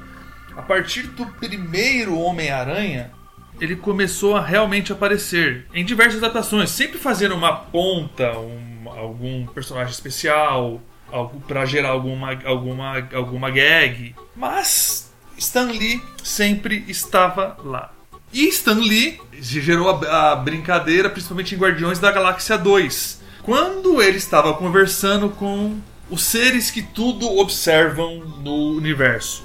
A 0.57 0.63
partir 0.63 1.03
do 1.09 1.27
primeiro 1.27 2.19
Homem-Aranha, 2.19 3.11
ele 3.61 3.77
começou 3.77 4.37
a 4.37 4.41
realmente 4.41 4.93
aparecer 4.93 5.67
em 5.73 5.85
diversas 5.85 6.23
adaptações, 6.23 6.71
sempre 6.71 6.99
fazendo 6.99 7.35
uma 7.35 7.55
ponta, 7.55 8.39
um, 8.39 8.89
algum 8.89 9.47
personagem 9.47 9.93
especial, 9.93 10.81
algo 11.11 11.41
para 11.41 11.65
gerar 11.65 11.91
alguma, 11.91 12.39
alguma, 12.45 13.09
alguma 13.15 13.51
gag. 13.51 14.15
Mas 14.35 15.13
Stan 15.37 15.71
Lee 15.71 16.03
sempre 16.23 16.85
estava 16.89 17.57
lá. 17.63 17.93
E 18.33 18.49
Stan 18.49 18.81
Lee 18.81 19.21
gerou 19.39 19.91
a, 19.91 20.33
a 20.33 20.37
brincadeira, 20.37 21.11
principalmente 21.11 21.55
em 21.55 21.59
Guardiões 21.59 21.99
da 21.99 22.11
Galáxia 22.11 22.57
2, 22.57 23.21
quando 23.43 24.01
ele 24.01 24.17
estava 24.17 24.55
conversando 24.55 25.29
com 25.29 25.79
os 26.09 26.23
seres 26.23 26.71
que 26.71 26.83
tudo 26.83 27.27
observam 27.39 28.21
no 28.43 28.75
universo. 28.77 29.45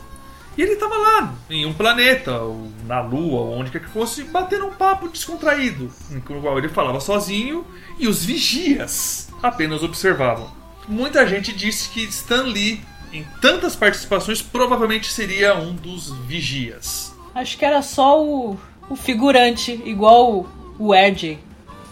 E 0.58 0.62
ele 0.62 0.74
estava 0.74 0.98
lá, 0.98 1.36
em 1.50 1.66
um 1.66 1.74
planeta, 1.74 2.40
ou 2.40 2.72
na 2.86 3.00
Lua, 3.00 3.42
ou 3.42 3.54
onde 3.60 3.70
quer 3.70 3.82
que 3.82 3.90
fosse, 3.90 4.24
batendo 4.24 4.66
um 4.66 4.74
papo 4.74 5.08
descontraído, 5.08 5.92
em 6.10 6.20
qual 6.20 6.58
ele 6.58 6.70
falava 6.70 7.00
sozinho 7.00 7.66
e 8.00 8.08
os 8.08 8.26
vigias 8.26 9.30
apenas 9.44 9.84
observavam. 9.84 10.52
Muita 10.88 11.28
gente 11.28 11.54
disse 11.54 11.90
que 11.90 12.04
Stan 12.06 12.44
Lee, 12.44 12.82
em 13.14 13.24
tantas 13.40 13.76
participações, 13.76 14.42
provavelmente 14.42 15.12
seria 15.12 15.56
um 15.56 15.76
dos 15.76 16.12
vigias. 16.26 17.14
Acho 17.36 17.56
que 17.56 17.66
era 17.66 17.84
só 17.84 18.24
o 18.24 18.58
o 18.90 18.96
figurante, 18.96 19.82
igual 19.86 20.46
o 20.80 20.96
Ed. 20.96 21.40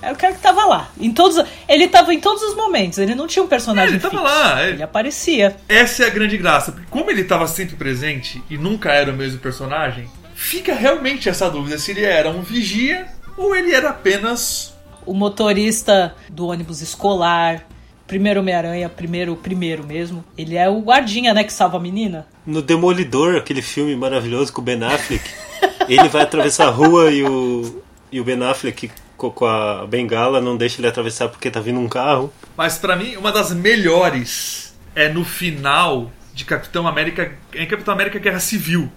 Era 0.01 0.13
o 0.13 0.17
cara 0.17 0.33
que 0.33 0.41
tava 0.41 0.65
lá. 0.65 0.89
Em 0.99 1.11
todos, 1.11 1.43
ele 1.67 1.87
tava 1.87 2.13
em 2.13 2.19
todos 2.19 2.43
os 2.43 2.55
momentos. 2.55 2.99
Ele 2.99 3.15
não 3.15 3.25
tinha 3.25 3.43
um 3.43 3.47
personagem 3.47 3.93
é, 3.93 3.93
ele 3.93 3.99
tava 3.99 4.21
lá. 4.21 4.61
Ele... 4.61 4.73
ele 4.73 4.83
aparecia. 4.83 5.57
Essa 5.67 6.03
é 6.03 6.07
a 6.07 6.11
grande 6.11 6.37
graça. 6.37 6.71
Porque 6.71 6.87
como 6.89 7.09
ele 7.09 7.23
tava 7.23 7.47
sempre 7.47 7.75
presente 7.75 8.43
e 8.49 8.57
nunca 8.57 8.91
era 8.91 9.11
o 9.11 9.15
mesmo 9.15 9.39
personagem, 9.39 10.07
fica 10.35 10.75
realmente 10.75 11.27
essa 11.27 11.49
dúvida 11.49 11.79
se 11.79 11.91
ele 11.91 12.03
era 12.03 12.29
um 12.29 12.41
vigia 12.41 13.07
ou 13.35 13.55
ele 13.55 13.73
era 13.73 13.89
apenas 13.89 14.75
o 15.05 15.13
motorista 15.13 16.15
do 16.29 16.47
ônibus 16.47 16.81
escolar, 16.81 17.67
primeiro 18.07 18.39
Homem-Aranha, 18.39 18.89
primeiro, 18.89 19.35
primeiro 19.35 19.85
mesmo. 19.85 20.23
Ele 20.37 20.55
é 20.55 20.69
o 20.69 20.79
guardinha, 20.81 21.33
né, 21.33 21.43
que 21.43 21.53
salva 21.53 21.77
a 21.77 21.79
menina. 21.79 22.27
No 22.45 22.61
Demolidor, 22.61 23.35
aquele 23.35 23.61
filme 23.61 23.95
maravilhoso 23.95 24.51
com 24.51 24.61
o 24.61 24.63
Ben 24.63 24.83
Affleck. 24.83 25.23
ele 25.87 26.09
vai 26.09 26.23
atravessar 26.23 26.67
a 26.67 26.71
rua 26.71 27.11
e 27.11 27.23
o, 27.23 27.83
e 28.11 28.19
o 28.19 28.23
Ben 28.23 28.41
Affleck 28.43 28.91
com 29.17 29.45
a 29.45 29.85
bengala 29.87 30.41
não 30.41 30.57
deixa 30.57 30.79
ele 30.79 30.87
atravessar 30.87 31.29
porque 31.29 31.49
tá 31.49 31.59
vindo 31.59 31.79
um 31.79 31.87
carro. 31.87 32.31
Mas 32.55 32.77
para 32.77 32.95
mim, 32.95 33.15
uma 33.15 33.31
das 33.31 33.51
melhores 33.53 34.75
é 34.95 35.09
no 35.09 35.23
final 35.23 36.11
de 36.33 36.45
Capitão 36.45 36.87
América, 36.87 37.33
em 37.53 37.65
Capitão 37.65 37.93
América 37.93 38.19
Guerra 38.19 38.39
Civil, 38.39 38.91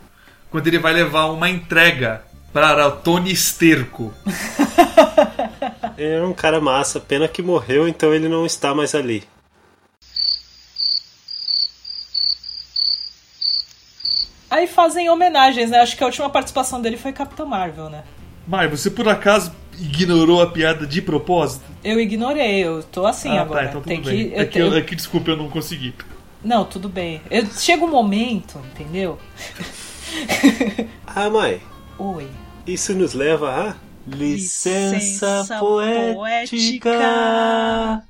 quando 0.51 0.67
ele 0.67 0.79
vai 0.79 0.93
levar 0.93 1.27
uma 1.27 1.49
entrega 1.49 2.23
para 2.53 2.91
Tony 2.91 3.33
Esterco. 3.33 4.13
ele 5.97 6.15
era 6.15 6.27
um 6.27 6.33
cara 6.33 6.61
massa, 6.61 6.99
pena 6.99 7.29
que 7.29 7.43
morreu, 7.43 7.87
então 7.87 8.13
ele 8.13 8.29
não 8.29 8.45
está 8.45 8.75
mais 8.75 8.95
ali. 8.95 9.23
Aí 14.51 14.67
fazem 14.67 15.11
homenagens, 15.11 15.71
né? 15.71 15.81
Acho 15.81 15.97
que 15.97 16.03
a 16.03 16.07
última 16.07 16.31
participação 16.31 16.81
dele 16.81 16.97
foi 16.97 17.13
Capitão 17.13 17.47
Marvel, 17.47 17.91
né? 17.91 18.03
Mai, 18.47 18.67
você 18.67 18.91
por 18.91 19.07
acaso 19.09 19.53
ignorou 19.79 20.41
a 20.41 20.47
piada 20.47 20.87
de 20.87 21.03
propósito? 21.03 21.65
Eu 21.85 22.01
ignorei, 22.01 22.65
eu 22.65 22.83
tô 22.83 23.07
assim 23.07 23.29
ah, 23.31 23.37
tá, 23.37 23.43
agora. 23.43 23.61
Tá, 23.61 23.69
então 23.69 23.81
tudo 23.83 23.89
Tem 23.89 24.01
bem. 24.01 24.31
Que, 24.31 24.35
é, 24.35 24.45
que, 24.47 24.59
eu, 24.59 24.75
é 24.75 24.81
que 24.81 24.97
desculpa, 24.97 25.31
eu 25.31 25.37
não 25.37 25.51
consegui. 25.51 25.95
Não, 26.43 26.65
tudo 26.65 26.89
bem. 26.89 27.21
Eu, 27.31 27.45
chega 27.47 27.85
um 27.85 27.91
momento, 27.91 28.59
entendeu? 28.73 29.19
ah, 31.07 31.29
mãe. 31.29 31.61
Oi. 31.99 32.27
Isso 32.67 32.95
nos 32.95 33.13
leva 33.13 33.51
a 33.51 33.77
licença, 34.07 34.95
licença 34.95 35.59
poética. 35.59 36.15
poética. 36.15 38.08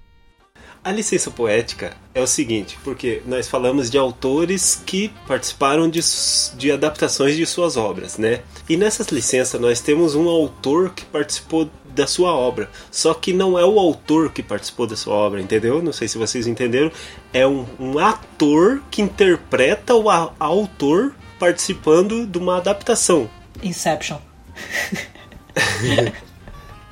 A 0.89 0.91
licença 0.91 1.31
poética 1.31 1.95
é 2.15 2.23
o 2.23 2.27
seguinte, 2.27 2.79
porque 2.83 3.21
nós 3.27 3.47
falamos 3.47 3.91
de 3.91 3.99
autores 3.99 4.83
que 4.87 5.11
participaram 5.27 5.87
de, 5.87 6.01
de 6.57 6.73
adaptações 6.73 7.37
de 7.37 7.45
suas 7.45 7.77
obras, 7.77 8.17
né? 8.17 8.41
E 8.67 8.75
nessas 8.75 9.09
licenças 9.09 9.61
nós 9.61 9.83
temos 9.83 10.15
um 10.15 10.27
autor 10.31 10.95
que 10.95 11.05
participou 11.05 11.69
da 11.95 12.07
sua 12.07 12.33
obra, 12.33 12.71
só 12.91 13.13
que 13.13 13.35
não 13.35 13.59
é 13.59 13.67
o 13.67 13.79
autor 13.79 14.33
que 14.33 14.43
participou 14.43 14.87
da 14.87 14.97
sua 14.97 15.13
obra, 15.13 15.43
entendeu? 15.43 15.83
Não 15.83 15.93
sei 15.93 16.09
se 16.09 16.17
vocês 16.17 16.47
entenderam. 16.47 16.91
É 17.35 17.47
um, 17.47 17.67
um 17.79 17.99
ator 17.99 18.83
que 18.91 19.03
interpreta 19.03 19.95
o 19.95 20.09
a, 20.09 20.33
autor 20.39 21.15
participando 21.39 22.27
de 22.27 22.39
uma 22.39 22.57
adaptação. 22.57 23.29
Inception. 23.63 24.17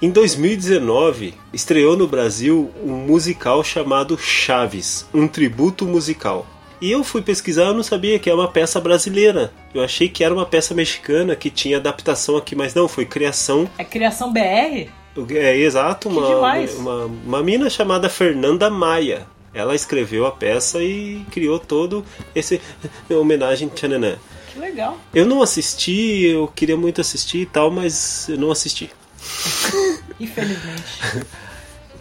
Em 0.00 0.10
2019, 0.10 1.32
estreou 1.54 1.96
no 1.96 2.06
Brasil 2.06 2.70
um 2.84 2.92
musical 2.92 3.64
chamado 3.64 4.18
Chaves, 4.18 5.08
um 5.12 5.26
tributo 5.26 5.86
musical. 5.86 6.46
E 6.82 6.92
eu 6.92 7.02
fui 7.02 7.22
pesquisar, 7.22 7.68
eu 7.68 7.74
não 7.74 7.82
sabia 7.82 8.18
que 8.18 8.28
era 8.28 8.38
uma 8.38 8.46
peça 8.46 8.78
brasileira. 8.78 9.50
Eu 9.72 9.82
achei 9.82 10.06
que 10.06 10.22
era 10.22 10.34
uma 10.34 10.44
peça 10.44 10.74
mexicana 10.74 11.34
que 11.34 11.48
tinha 11.48 11.78
adaptação 11.78 12.36
aqui, 12.36 12.54
mas 12.54 12.74
não, 12.74 12.86
foi 12.86 13.06
criação. 13.06 13.66
É 13.78 13.84
criação 13.84 14.30
BR? 14.30 14.90
É 15.30 15.56
exato, 15.56 16.10
uma, 16.10 16.28
uma, 16.28 17.04
uma 17.06 17.42
mina 17.42 17.70
chamada 17.70 18.10
Fernanda 18.10 18.68
Maia. 18.68 19.26
Ela 19.54 19.74
escreveu 19.74 20.26
a 20.26 20.30
peça 20.30 20.82
e 20.82 21.24
criou 21.30 21.58
todo 21.58 22.04
esse 22.34 22.60
homenagem 23.08 23.70
tchananã. 23.70 24.16
Legal. 24.54 24.98
Eu 25.14 25.24
não 25.24 25.40
assisti, 25.40 26.26
eu 26.26 26.46
queria 26.48 26.76
muito 26.76 27.00
assistir 27.00 27.38
e 27.38 27.46
tal, 27.46 27.70
mas 27.70 28.28
eu 28.28 28.36
não 28.36 28.50
assisti. 28.50 28.90
Infelizmente. 30.20 31.26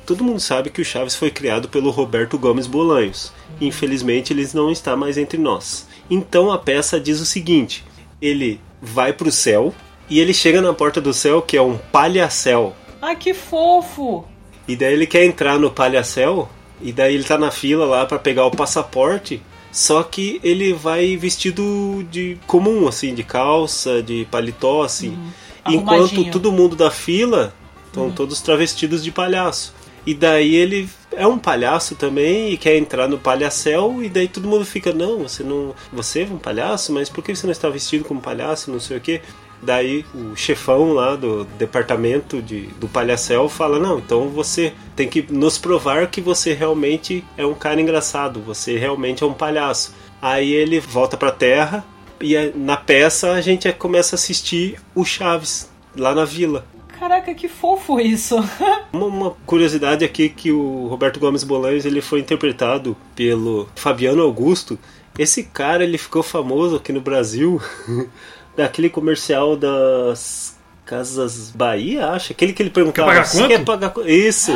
Todo 0.05 0.23
mundo 0.23 0.39
sabe 0.39 0.69
que 0.69 0.81
o 0.81 0.85
Chaves 0.85 1.15
foi 1.15 1.31
criado 1.31 1.67
pelo 1.67 1.89
Roberto 1.89 2.38
Gomes 2.38 2.67
Bolanhos. 2.67 3.33
Infelizmente, 3.59 4.31
ele 4.31 4.47
não 4.53 4.71
está 4.71 4.95
mais 4.95 5.17
entre 5.17 5.38
nós. 5.38 5.88
Então 6.09 6.51
a 6.51 6.57
peça 6.57 6.99
diz 6.99 7.19
o 7.19 7.25
seguinte: 7.25 7.83
ele 8.21 8.59
vai 8.81 9.11
pro 9.11 9.31
céu 9.31 9.73
e 10.09 10.19
ele 10.19 10.33
chega 10.33 10.61
na 10.61 10.73
porta 10.73 11.01
do 11.01 11.13
céu, 11.13 11.41
que 11.41 11.57
é 11.57 11.61
um 11.61 11.77
palhacel. 11.77 12.75
Ai, 13.01 13.15
que 13.15 13.33
fofo! 13.33 14.25
E 14.67 14.75
daí 14.75 14.93
ele 14.93 15.07
quer 15.07 15.25
entrar 15.25 15.59
no 15.59 15.71
palhacel 15.71 16.49
e 16.81 16.91
daí 16.91 17.15
ele 17.15 17.23
tá 17.23 17.38
na 17.38 17.51
fila 17.51 17.85
lá 17.85 18.05
para 18.05 18.19
pegar 18.19 18.45
o 18.45 18.51
passaporte. 18.51 19.41
Só 19.71 20.03
que 20.03 20.39
ele 20.41 20.71
vai 20.71 21.17
vestido 21.17 22.05
de 22.09 22.38
comum, 22.47 22.88
assim, 22.88 23.13
de 23.13 23.23
calça, 23.23 24.01
de 24.01 24.25
paletó, 24.31 24.83
assim. 24.83 25.09
Uhum. 25.09 25.29
Enquanto 25.67 26.30
todo 26.32 26.51
mundo 26.51 26.75
da 26.75 26.91
fila 26.91 27.54
estão 27.88 28.12
todos 28.12 28.41
travestidos 28.41 29.04
de 29.04 29.12
palhaço. 29.12 29.73
E 30.06 30.13
daí 30.13 30.56
ele 30.56 30.88
é 31.12 31.25
um 31.25 31.39
palhaço 31.39 31.95
também 31.95 32.51
e 32.51 32.58
quer 32.58 32.78
entrar 32.78 33.08
no 33.08 33.17
palhacel 33.17 34.04
e 34.04 34.10
daí 34.10 34.28
todo 34.28 34.47
mundo 34.47 34.63
fica, 34.63 34.93
não, 34.93 35.19
você 35.19 35.43
não, 35.43 35.73
você 35.91 36.23
é 36.23 36.25
um 36.25 36.38
palhaço, 36.38 36.93
mas 36.93 37.10
por 37.10 37.23
que 37.23 37.36
você 37.36 37.47
não 37.47 37.51
está 37.51 37.69
vestido 37.69 38.04
como 38.06 38.21
palhaço, 38.21 38.69
não 38.69 38.80
sei 38.80 38.97
o 38.97 39.01
quê? 39.01 39.21
Daí 39.62 40.06
o 40.13 40.36
chefão 40.36 40.93
lá 40.93 41.15
do 41.15 41.43
departamento 41.58 42.39
de, 42.39 42.67
do 42.80 42.88
palhacel 42.88 43.49
fala, 43.49 43.80
não, 43.80 43.97
então 43.97 44.30
você 44.30 44.73
tem 44.95 45.08
que 45.08 45.25
nos 45.32 45.58
provar 45.58 46.08
que 46.08 46.21
você 46.21 46.54
realmente 46.54 47.23
é 47.36 47.45
um 47.45 47.56
cara 47.56 47.82
engraçado, 47.82 48.39
você 48.41 48.78
realmente 48.78 49.23
é 49.23 49.25
um 49.25 49.34
palhaço. 49.34 49.93
Aí 50.21 50.51
ele 50.51 50.80
volta 50.80 51.17
pra 51.17 51.32
terra 51.32 51.84
e 52.21 52.51
na 52.56 52.78
peça 52.78 53.32
a 53.32 53.41
gente 53.41 53.71
começa 53.73 54.15
a 54.15 54.17
assistir 54.17 54.80
o 54.93 55.04
Chaves 55.06 55.69
lá 55.95 56.13
na 56.13 56.25
vila. 56.25 56.65
Caraca, 56.99 57.34
que 57.34 57.47
fofo 57.47 57.99
isso. 57.99 58.38
Uma, 58.93 59.06
uma 59.08 59.32
curiosidade 59.45 60.06
aqui 60.06 60.30
que 60.30 60.51
o 60.51 60.88
Roberto 60.88 61.19
Gomes 61.19 61.43
Bolanhos 61.43 61.84
ele 61.86 61.99
foi 62.01 62.19
interpretado 62.21 62.95
pelo 63.13 63.67
Fabiano 63.75 64.21
Augusto. 64.23 64.80
Esse 65.19 65.43
cara 65.43 65.84
ele 65.84 65.97
ficou 65.97 66.23
famoso 66.23 66.78
aqui 66.78 66.93
no 66.93 67.01
Brasil 67.01 67.62
daquele 68.56 68.89
comercial 68.89 69.58
das 69.58 70.58
Casas 70.86 71.51
Bahia, 71.51 72.08
acho. 72.08 72.32
Aquele 72.32 72.54
que 72.54 72.63
ele 72.63 72.69
perguntava 72.69 73.10
Quer 73.10 73.15
pagar 73.15 73.25
"Você 73.28 73.38
quanto?" 73.39 73.49
quer 73.49 73.65
pagar 73.65 73.89
qu-" 73.89 74.08
Isso. 74.08 74.51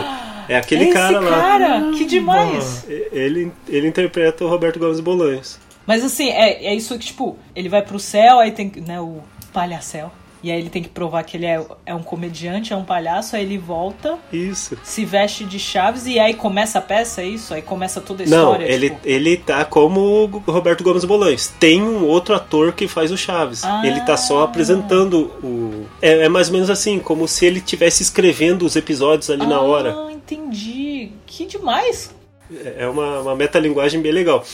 É 0.48 0.56
aquele 0.58 0.86
Esse 0.86 0.94
cara 0.94 1.20
lá. 1.20 1.30
cara, 1.42 1.92
que 1.92 2.06
demais. 2.06 2.86
Ele, 2.88 3.52
ele 3.68 3.88
interpreta 3.88 4.44
o 4.46 4.48
Roberto 4.48 4.80
Gomes 4.80 5.00
Bolanhos. 5.00 5.60
Mas 5.90 6.04
assim, 6.04 6.30
é, 6.30 6.66
é 6.66 6.76
isso 6.76 6.94
que, 7.00 7.08
tipo, 7.08 7.36
ele 7.56 7.68
vai 7.68 7.82
pro 7.82 8.00
céu, 8.00 8.38
aí 8.38 8.52
tem 8.52 8.70
que, 8.70 8.80
né, 8.80 9.02
o 9.02 9.24
palhacel. 9.52 10.12
E 10.44 10.52
aí 10.52 10.60
ele 10.60 10.70
tem 10.70 10.84
que 10.84 10.90
provar 10.90 11.24
que 11.24 11.36
ele 11.36 11.48
é, 11.48 11.60
é 11.84 11.96
um 11.96 12.04
comediante, 12.04 12.72
é 12.72 12.76
um 12.76 12.86
palhaço, 12.86 13.36
aí 13.36 13.42
ele 13.42 13.58
volta, 13.58 14.20
Isso. 14.32 14.78
se 14.84 15.04
veste 15.04 15.44
de 15.44 15.58
chaves 15.58 16.06
e 16.06 16.20
aí 16.20 16.36
começa 16.36 16.78
a 16.78 16.82
peça, 16.82 17.24
é 17.24 17.26
isso? 17.26 17.56
Aí 17.56 17.64
começa 17.64 18.00
toda 18.00 18.24
a 18.24 18.28
Não, 18.28 18.54
história. 18.54 18.72
ele, 18.72 18.92
tipo, 18.92 19.02
ele 19.04 19.36
tá 19.38 19.66
como 19.66 20.00
o 20.00 20.26
Roberto 20.28 20.84
Gomes 20.84 21.04
Bolanhos. 21.06 21.48
Tem 21.60 21.82
um 21.82 22.06
outro 22.06 22.36
ator 22.36 22.72
que 22.72 22.88
faz 22.88 23.12
o 23.12 23.18
Chaves. 23.18 23.64
Ah. 23.64 23.82
Ele 23.84 24.00
tá 24.02 24.16
só 24.16 24.44
apresentando 24.44 25.24
o. 25.44 25.88
É, 26.00 26.26
é 26.26 26.30
mais 26.30 26.50
ou 26.50 26.54
menos 26.54 26.70
assim, 26.70 27.00
como 27.00 27.28
se 27.28 27.48
ele 27.48 27.58
estivesse 27.58 28.04
escrevendo 28.04 28.64
os 28.64 28.76
episódios 28.76 29.32
ali 29.32 29.48
na 29.48 29.60
hora. 29.60 29.96
Ah, 29.98 30.12
entendi. 30.12 31.10
Que 31.26 31.48
demais. 31.48 32.14
É 32.78 32.88
uma, 32.88 33.22
uma 33.22 33.36
metalinguagem 33.36 34.02
bem 34.02 34.12
legal. 34.12 34.46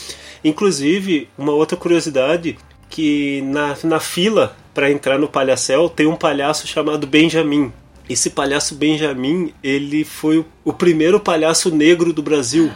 Inclusive, 0.44 1.28
uma 1.36 1.52
outra 1.52 1.76
curiosidade 1.76 2.58
que 2.88 3.42
na, 3.42 3.76
na 3.84 4.00
fila 4.00 4.56
para 4.74 4.90
entrar 4.90 5.18
no 5.18 5.28
palhacel 5.28 5.88
tem 5.88 6.06
um 6.06 6.16
palhaço 6.16 6.66
chamado 6.66 7.06
Benjamin. 7.06 7.72
Esse 8.08 8.30
palhaço 8.30 8.74
Benjamin, 8.74 9.52
ele 9.62 10.04
foi 10.04 10.38
o, 10.38 10.46
o 10.64 10.72
primeiro 10.72 11.18
palhaço 11.18 11.74
negro 11.74 12.12
do 12.12 12.22
Brasil. 12.22 12.70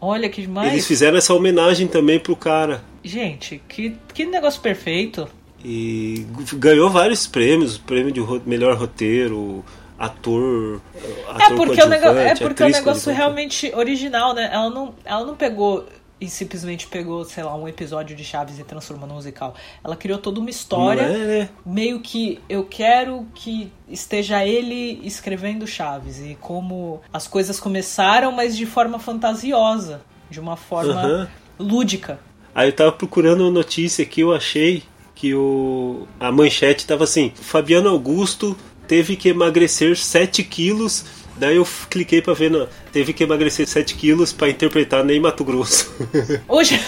Olha 0.00 0.28
que 0.30 0.40
demais. 0.42 0.72
Eles 0.72 0.86
fizeram 0.86 1.18
essa 1.18 1.34
homenagem 1.34 1.86
também 1.86 2.18
pro 2.18 2.34
cara. 2.34 2.82
Gente, 3.04 3.60
que, 3.68 3.94
que 4.14 4.24
negócio 4.24 4.60
perfeito. 4.62 5.28
E 5.62 6.24
ganhou 6.54 6.88
vários 6.88 7.26
prêmios, 7.26 7.76
prêmio 7.76 8.10
de 8.10 8.20
ro- 8.20 8.40
melhor 8.46 8.74
roteiro, 8.78 9.62
ator, 9.98 10.80
É 11.38 11.44
ator 11.44 11.56
porque 11.56 11.82
o 11.82 11.86
negócio, 11.88 12.18
é 12.18 12.34
porque 12.34 12.62
o 12.62 12.68
negócio 12.68 13.12
realmente 13.12 13.70
original, 13.74 14.34
né? 14.34 14.48
Ela 14.50 14.70
não, 14.70 14.94
ela 15.04 15.26
não 15.26 15.34
pegou 15.36 15.84
e 16.20 16.28
simplesmente 16.28 16.86
pegou, 16.86 17.24
sei 17.24 17.42
lá, 17.42 17.54
um 17.56 17.66
episódio 17.66 18.14
de 18.14 18.22
Chaves 18.22 18.58
e 18.58 18.64
transformou 18.64 19.08
no 19.08 19.14
musical. 19.14 19.54
Ela 19.82 19.96
criou 19.96 20.18
toda 20.18 20.38
uma 20.38 20.50
história, 20.50 21.02
é, 21.02 21.26
né? 21.26 21.48
meio 21.64 22.00
que 22.00 22.40
eu 22.48 22.64
quero 22.64 23.26
que 23.34 23.72
esteja 23.88 24.44
ele 24.44 25.00
escrevendo 25.02 25.66
Chaves 25.66 26.20
e 26.20 26.36
como 26.40 27.00
as 27.12 27.26
coisas 27.26 27.58
começaram, 27.58 28.32
mas 28.32 28.56
de 28.56 28.66
forma 28.66 28.98
fantasiosa, 28.98 30.02
de 30.28 30.38
uma 30.38 30.56
forma 30.56 31.00
Aham. 31.00 31.28
lúdica. 31.58 32.20
Aí 32.54 32.68
eu 32.68 32.72
tava 32.72 32.92
procurando 32.92 33.42
uma 33.42 33.50
notícia 33.50 34.04
que 34.04 34.20
eu 34.20 34.34
achei 34.34 34.82
que 35.14 35.34
o 35.34 36.06
a 36.18 36.32
manchete 36.32 36.86
tava 36.86 37.04
assim: 37.04 37.32
Fabiano 37.34 37.88
Augusto 37.88 38.56
teve 38.86 39.16
que 39.16 39.28
emagrecer 39.28 39.96
7 39.96 40.42
quilos. 40.42 41.04
Daí 41.40 41.56
eu 41.56 41.66
cliquei 41.88 42.20
pra 42.20 42.34
ver, 42.34 42.68
teve 42.92 43.14
que 43.14 43.24
emagrecer 43.24 43.66
7 43.66 43.94
quilos 43.94 44.30
pra 44.30 44.50
interpretar 44.50 45.02
Ney 45.02 45.18
Mato 45.18 45.42
Grosso. 45.42 45.90
Hoje 46.46 46.78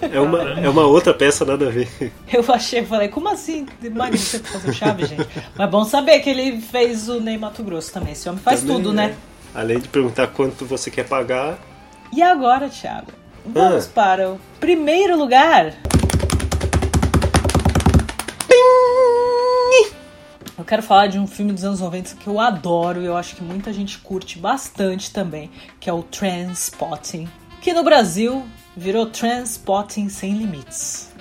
é, 0.00 0.18
uma, 0.18 0.40
é 0.58 0.68
uma 0.70 0.86
outra 0.86 1.12
peça, 1.12 1.44
nada 1.44 1.66
a 1.68 1.70
ver. 1.70 1.86
eu 2.32 2.42
achei, 2.48 2.82
falei, 2.86 3.08
como 3.08 3.28
assim 3.28 3.66
emagrecer 3.82 4.40
pra 4.40 4.52
fazer 4.52 4.72
Chaves, 4.72 5.08
gente? 5.10 5.28
Mas 5.54 5.70
bom 5.70 5.84
saber 5.84 6.20
que 6.20 6.30
ele 6.30 6.62
fez 6.62 7.10
o 7.10 7.20
Ney 7.20 7.36
Mato 7.36 7.62
Grosso 7.62 7.92
também. 7.92 8.12
Esse 8.14 8.26
homem 8.26 8.40
faz 8.40 8.60
Também, 8.60 8.76
tudo, 8.76 8.92
né? 8.94 9.14
é. 9.54 9.60
Além 9.60 9.78
de 9.78 9.86
perguntar 9.88 10.28
quanto 10.28 10.64
você 10.64 10.90
quer 10.90 11.04
pagar, 11.06 11.58
E 12.10 12.22
agora, 12.22 12.68
Thiago? 12.70 13.08
Vamos 13.44 13.84
Ah. 13.84 13.90
para 13.94 14.30
o 14.30 14.40
primeiro 14.58 15.14
lugar. 15.18 15.74
Eu 20.64 20.66
quero 20.66 20.82
falar 20.82 21.08
de 21.08 21.18
um 21.18 21.26
filme 21.26 21.52
dos 21.52 21.62
anos 21.62 21.80
90 21.80 22.16
que 22.16 22.26
eu 22.26 22.40
adoro 22.40 23.02
e 23.02 23.04
eu 23.04 23.14
acho 23.18 23.36
que 23.36 23.42
muita 23.44 23.70
gente 23.70 23.98
curte 23.98 24.38
bastante 24.38 25.12
também, 25.12 25.50
que 25.78 25.90
é 25.90 25.92
o 25.92 26.02
Transpotting, 26.02 27.28
que 27.60 27.74
no 27.74 27.84
Brasil 27.84 28.42
virou 28.74 29.04
Transpotting 29.04 30.08
Sem 30.08 30.32
Limites. 30.32 31.12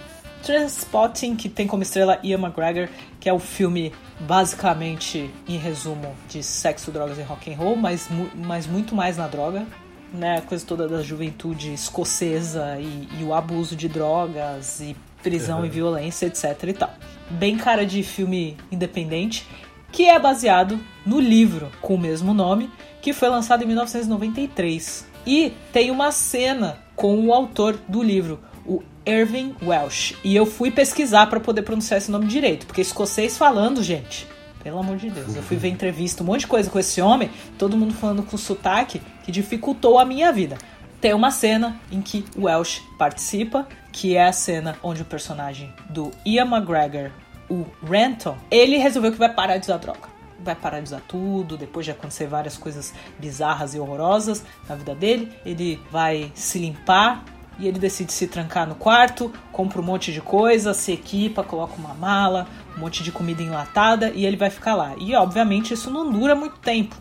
Transpotting, 0.44 1.36
que 1.36 1.50
tem 1.50 1.68
como 1.68 1.84
estrela 1.84 2.20
Ian 2.24 2.40
McGregor, 2.40 2.88
que 3.20 3.28
é 3.28 3.34
o 3.34 3.38
filme 3.38 3.92
basicamente, 4.22 5.30
em 5.46 5.58
resumo, 5.58 6.16
de 6.30 6.42
sexo, 6.42 6.90
drogas 6.90 7.18
e 7.18 7.22
rock 7.22 7.52
and 7.52 7.58
roll, 7.58 7.76
mas, 7.76 8.08
mas 8.34 8.66
muito 8.66 8.96
mais 8.96 9.18
na 9.18 9.28
droga, 9.28 9.68
né? 10.14 10.38
A 10.38 10.42
coisa 10.42 10.66
toda 10.66 10.88
da 10.88 11.02
juventude 11.02 11.74
escocesa 11.74 12.80
e, 12.80 13.10
e 13.20 13.24
o 13.26 13.34
abuso 13.34 13.76
de 13.76 13.90
drogas 13.90 14.80
e 14.80 14.96
prisão 15.24 15.66
e 15.66 15.70
violência, 15.70 16.28
etc 16.28 16.64
e 16.68 16.74
tal. 16.74 16.94
Bem 17.30 17.58
cara 17.58 17.86
de 17.86 18.04
filme 18.04 18.58
independente, 18.72 19.48
que 19.92 20.06
é 20.06 20.20
baseado 20.20 20.80
no 21.06 21.20
livro 21.20 21.72
com 21.82 21.96
o 21.96 21.98
mesmo 21.98 22.34
nome, 22.34 22.70
que 23.02 23.14
foi 23.14 23.30
lançado 23.30 23.64
em 23.64 23.68
1993. 23.68 25.08
E 25.26 25.54
tem 25.72 25.90
uma 25.90 26.12
cena 26.12 26.78
com 26.96 27.26
o 27.26 27.34
autor 27.34 27.80
do 27.88 28.04
livro, 28.04 28.40
o 28.66 28.84
Irving 29.06 29.56
Welsh. 29.62 30.16
E 30.24 30.36
eu 30.36 30.46
fui 30.46 30.70
pesquisar 30.70 31.28
para 31.28 31.40
poder 31.40 31.62
pronunciar 31.62 31.98
esse 31.98 32.12
nome 32.12 32.28
direito, 32.28 32.66
porque 32.66 32.82
escocês 32.82 33.38
falando, 33.38 33.82
gente, 33.82 34.28
pelo 34.64 34.80
amor 34.80 34.98
de 34.98 35.10
Deus. 35.10 35.36
Eu 35.36 35.44
fui 35.44 35.58
ver 35.58 35.70
entrevista, 35.70 36.24
um 36.24 36.26
monte 36.26 36.42
de 36.42 36.48
coisa 36.48 36.70
com 36.70 36.80
esse 36.80 37.02
homem, 37.02 37.30
todo 37.58 37.78
mundo 37.78 37.94
falando 37.94 38.24
com 38.24 38.38
sotaque, 38.38 39.02
que 39.24 39.32
dificultou 39.32 40.00
a 40.00 40.06
minha 40.06 40.32
vida. 40.32 40.58
Tem 41.02 41.14
uma 41.14 41.32
cena 41.32 41.80
em 41.92 42.02
que 42.02 42.24
o 42.36 42.44
Welsh 42.44 42.82
participa, 42.98 43.68
que 43.94 44.18
é 44.18 44.26
a 44.26 44.34
cena 44.34 44.76
onde 44.82 45.04
o 45.04 45.06
personagem 45.06 45.72
do 45.88 46.12
Ian 46.26 46.48
McGregor, 46.48 47.12
o 47.48 47.66
Renton, 47.88 48.36
ele 48.50 48.78
resolveu 48.78 49.12
que 49.12 49.20
vai 49.20 49.32
parar 49.32 49.58
de 49.58 49.66
usar 49.66 49.78
droga. 49.78 50.12
Vai 50.40 50.56
parar 50.56 50.80
de 50.80 50.88
usar 50.88 51.02
tudo, 51.08 51.56
depois 51.56 51.86
de 51.86 51.92
acontecer 51.92 52.26
várias 52.26 52.58
coisas 52.58 52.94
bizarras 53.20 53.76
e 53.76 53.80
horrorosas 53.80 54.44
na 54.68 54.76
vida 54.76 54.96
dele. 54.96 55.32
Ele 55.46 55.80
vai 55.92 56.32
se 56.34 56.58
limpar 56.58 57.24
e 57.60 57.68
ele 57.68 57.78
decide 57.78 58.12
se 58.12 58.28
trancar 58.28 58.68
no 58.68 58.74
quarto, 58.74 59.32
compra 59.52 59.80
um 59.80 59.86
monte 59.86 60.12
de 60.12 60.20
coisa, 60.20 60.74
se 60.74 60.92
equipa, 60.92 61.44
coloca 61.44 61.76
uma 61.76 61.94
mala, 61.94 62.48
um 62.76 62.82
monte 62.82 63.04
de 63.04 63.12
comida 63.12 63.44
enlatada 63.44 64.10
e 64.10 64.26
ele 64.26 64.36
vai 64.36 64.50
ficar 64.50 64.74
lá. 64.74 64.96
E 64.98 65.16
obviamente 65.16 65.74
isso 65.74 65.92
não 65.92 66.12
dura 66.12 66.34
muito 66.34 66.58
tempo. 66.58 66.96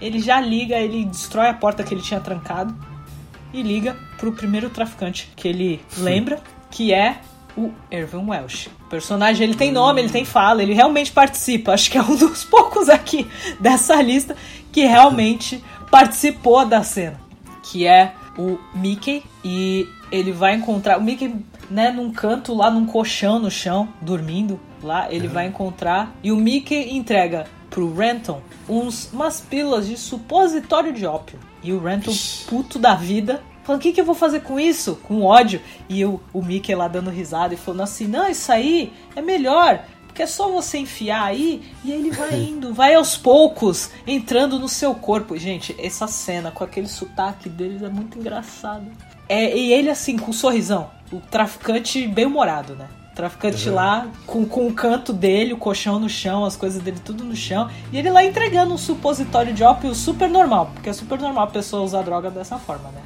Ele 0.00 0.18
já 0.18 0.40
liga, 0.40 0.76
ele 0.76 1.04
destrói 1.04 1.48
a 1.48 1.54
porta 1.54 1.84
que 1.84 1.92
ele 1.92 2.00
tinha 2.00 2.20
trancado 2.20 2.74
e 3.52 3.62
liga 3.62 3.96
pro 4.16 4.32
primeiro 4.32 4.70
traficante 4.70 5.30
que 5.34 5.48
ele 5.48 5.80
lembra, 5.96 6.40
que 6.70 6.92
é 6.92 7.18
o 7.56 7.72
Irving 7.90 8.26
Welsh. 8.28 8.68
O 8.86 8.88
personagem 8.88 9.46
ele 9.46 9.56
tem 9.56 9.72
nome, 9.72 10.00
ele 10.00 10.10
tem 10.10 10.24
fala, 10.24 10.62
ele 10.62 10.74
realmente 10.74 11.10
participa. 11.10 11.72
Acho 11.72 11.90
que 11.90 11.98
é 11.98 12.02
um 12.02 12.16
dos 12.16 12.44
poucos 12.46 12.88
aqui 12.88 13.26
dessa 13.58 14.00
lista 14.00 14.36
que 14.70 14.84
realmente 14.86 15.62
participou 15.90 16.64
da 16.64 16.82
cena, 16.82 17.20
que 17.62 17.86
é 17.86 18.14
o 18.36 18.58
Mickey 18.74 19.24
e 19.44 19.88
ele 20.12 20.30
vai 20.30 20.54
encontrar 20.54 20.98
o 20.98 21.02
Mickey 21.02 21.34
né, 21.68 21.90
num 21.90 22.12
canto 22.12 22.54
lá 22.54 22.70
num 22.70 22.86
colchão 22.86 23.38
no 23.38 23.50
chão, 23.50 23.88
dormindo. 24.00 24.60
Lá 24.82 25.12
ele 25.12 25.26
vai 25.26 25.46
encontrar 25.46 26.14
e 26.22 26.30
o 26.30 26.36
Mickey 26.36 26.96
entrega 26.96 27.46
pro 27.70 27.94
Renton 27.94 28.40
uns, 28.68 29.10
umas 29.12 29.40
pílulas 29.40 29.86
de 29.86 29.96
supositório 29.96 30.92
de 30.92 31.06
ópio. 31.06 31.38
E 31.62 31.72
o 31.72 31.80
Renton, 31.80 32.12
puto 32.46 32.78
da 32.78 32.94
vida, 32.94 33.42
falando: 33.64 33.80
o 33.80 33.82
que, 33.82 33.92
que 33.92 34.00
eu 34.00 34.04
vou 34.04 34.14
fazer 34.14 34.40
com 34.40 34.58
isso? 34.58 34.96
Com 35.02 35.22
ódio. 35.22 35.60
E 35.88 36.00
eu, 36.00 36.20
o 36.32 36.42
Mickey 36.42 36.74
lá 36.74 36.88
dando 36.88 37.10
risada 37.10 37.54
e 37.54 37.56
falando 37.56 37.82
assim: 37.82 38.06
não, 38.06 38.28
isso 38.28 38.50
aí 38.50 38.92
é 39.16 39.22
melhor. 39.22 39.84
Porque 40.06 40.22
é 40.22 40.26
só 40.26 40.50
você 40.50 40.78
enfiar 40.78 41.24
aí 41.24 41.62
e 41.84 41.92
ele 41.92 42.10
vai 42.10 42.34
indo, 42.42 42.74
vai 42.74 42.94
aos 42.94 43.16
poucos, 43.16 43.90
entrando 44.06 44.58
no 44.58 44.68
seu 44.68 44.94
corpo. 44.94 45.36
Gente, 45.36 45.76
essa 45.78 46.06
cena 46.06 46.50
com 46.50 46.64
aquele 46.64 46.88
sotaque 46.88 47.48
deles 47.48 47.82
é 47.82 47.88
muito 47.88 48.18
engraçado. 48.18 48.86
É, 49.28 49.56
e 49.56 49.72
ele 49.72 49.90
assim, 49.90 50.16
com 50.16 50.30
um 50.30 50.34
sorrisão. 50.34 50.90
O 51.12 51.20
traficante 51.20 52.06
bem 52.06 52.26
humorado, 52.26 52.74
né? 52.74 52.88
Traficante 53.18 53.68
Uhum. 53.68 53.74
lá, 53.74 54.06
com, 54.24 54.46
com 54.46 54.68
o 54.68 54.72
canto 54.72 55.12
dele, 55.12 55.52
o 55.52 55.56
colchão 55.56 55.98
no 55.98 56.08
chão, 56.08 56.44
as 56.44 56.54
coisas 56.54 56.80
dele 56.80 57.00
tudo 57.04 57.24
no 57.24 57.34
chão. 57.34 57.68
E 57.92 57.98
ele 57.98 58.10
lá 58.10 58.24
entregando 58.24 58.72
um 58.72 58.78
supositório 58.78 59.52
de 59.52 59.64
ópio 59.64 59.92
super 59.92 60.30
normal. 60.30 60.70
Porque 60.72 60.88
é 60.88 60.92
super 60.92 61.18
normal 61.18 61.42
a 61.42 61.48
pessoa 61.48 61.82
usar 61.82 62.02
droga 62.02 62.30
dessa 62.30 62.58
forma, 62.58 62.92
né? 62.92 63.02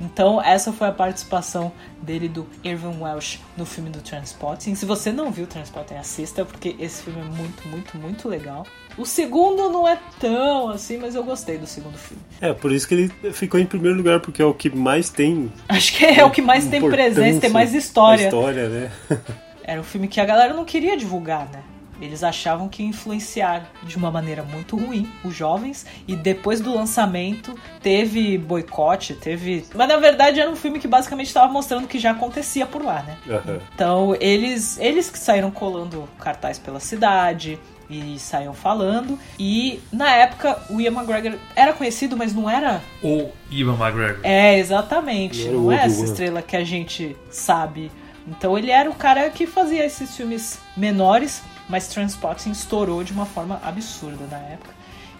Então, 0.00 0.40
essa 0.40 0.72
foi 0.72 0.86
a 0.86 0.92
participação 0.92 1.72
dele 2.00 2.28
do 2.28 2.46
Irvin 2.62 3.00
Welsh 3.00 3.40
no 3.56 3.66
filme 3.66 3.90
do 3.90 4.00
Transporting. 4.00 4.76
Se 4.76 4.86
você 4.86 5.10
não 5.10 5.32
viu 5.32 5.44
Transporting, 5.44 5.94
assista, 5.94 6.44
porque 6.44 6.76
esse 6.78 7.02
filme 7.02 7.20
é 7.20 7.24
muito, 7.24 7.66
muito, 7.66 7.98
muito 7.98 8.28
legal. 8.28 8.64
O 8.96 9.04
segundo 9.04 9.68
não 9.70 9.88
é 9.88 9.98
tão 10.20 10.70
assim, 10.70 10.98
mas 10.98 11.16
eu 11.16 11.24
gostei 11.24 11.58
do 11.58 11.66
segundo 11.66 11.98
filme. 11.98 12.22
É, 12.40 12.52
por 12.52 12.70
isso 12.70 12.86
que 12.86 12.94
ele 12.94 13.32
ficou 13.32 13.58
em 13.58 13.66
primeiro 13.66 13.96
lugar, 13.96 14.20
porque 14.20 14.40
é 14.40 14.44
o 14.44 14.54
que 14.54 14.70
mais 14.70 15.10
tem. 15.10 15.52
Acho 15.68 15.96
que 15.96 16.04
é 16.04 16.24
o 16.24 16.30
que 16.30 16.42
mais 16.42 16.64
tem 16.66 16.80
presença, 16.80 17.40
tem 17.40 17.50
mais 17.50 17.74
história. 17.74 18.24
História, 18.24 18.68
né? 18.68 18.92
Era 19.68 19.78
um 19.82 19.84
filme 19.84 20.08
que 20.08 20.18
a 20.18 20.24
galera 20.24 20.54
não 20.54 20.64
queria 20.64 20.96
divulgar, 20.96 21.46
né? 21.52 21.62
Eles 22.00 22.24
achavam 22.24 22.70
que 22.70 22.82
ia 22.82 22.88
influenciar 22.88 23.70
de 23.82 23.98
uma 23.98 24.10
maneira 24.10 24.42
muito 24.42 24.78
ruim 24.78 25.12
os 25.22 25.34
jovens. 25.34 25.84
E 26.06 26.16
depois 26.16 26.58
do 26.58 26.74
lançamento, 26.74 27.54
teve 27.82 28.38
boicote, 28.38 29.12
teve. 29.12 29.66
Mas 29.74 29.88
na 29.88 29.98
verdade 29.98 30.40
era 30.40 30.50
um 30.50 30.56
filme 30.56 30.78
que 30.78 30.88
basicamente 30.88 31.26
estava 31.26 31.52
mostrando 31.52 31.86
que 31.86 31.98
já 31.98 32.12
acontecia 32.12 32.64
por 32.64 32.82
lá, 32.82 33.02
né? 33.02 33.18
Aham. 33.28 33.58
Então 33.74 34.16
eles, 34.18 34.78
eles 34.78 35.10
que 35.10 35.18
saíram 35.18 35.50
colando 35.50 36.08
cartaz 36.18 36.58
pela 36.58 36.80
cidade 36.80 37.58
e 37.90 38.18
saíam 38.18 38.54
falando. 38.54 39.18
E 39.38 39.80
na 39.92 40.10
época 40.14 40.62
o 40.70 40.80
Ian 40.80 40.92
McGregor 40.92 41.38
era 41.54 41.74
conhecido, 41.74 42.16
mas 42.16 42.32
não 42.32 42.48
era. 42.48 42.80
Ou 43.02 43.34
Ivan 43.50 43.74
McGregor. 43.74 44.20
É, 44.22 44.58
exatamente. 44.58 45.46
Não 45.48 45.70
é 45.70 45.84
essa 45.84 46.04
estrela 46.04 46.40
que 46.40 46.56
a 46.56 46.64
gente 46.64 47.14
sabe. 47.30 47.90
Então 48.30 48.56
ele 48.58 48.70
era 48.70 48.90
o 48.90 48.94
cara 48.94 49.30
que 49.30 49.46
fazia 49.46 49.84
esses 49.84 50.16
filmes 50.16 50.58
menores, 50.76 51.42
mas 51.68 51.88
Transporting 51.88 52.50
estourou 52.50 53.02
de 53.02 53.12
uma 53.12 53.26
forma 53.26 53.60
absurda 53.64 54.26
na 54.30 54.38
época. 54.38 54.74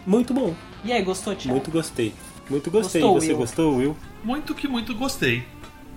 Muito 0.06 0.32
bom. 0.32 0.54
E 0.84 0.92
aí, 0.92 1.02
gostou, 1.02 1.34
Thiago? 1.34 1.56
Muito 1.56 1.70
gostei. 1.70 2.14
Muito 2.48 2.70
gostei. 2.70 3.02
Gostou, 3.02 3.20
Você 3.20 3.28
Will? 3.28 3.36
gostou, 3.36 3.76
Will? 3.76 3.96
Muito 4.24 4.54
que 4.54 4.66
muito 4.68 4.94
gostei. 4.94 5.44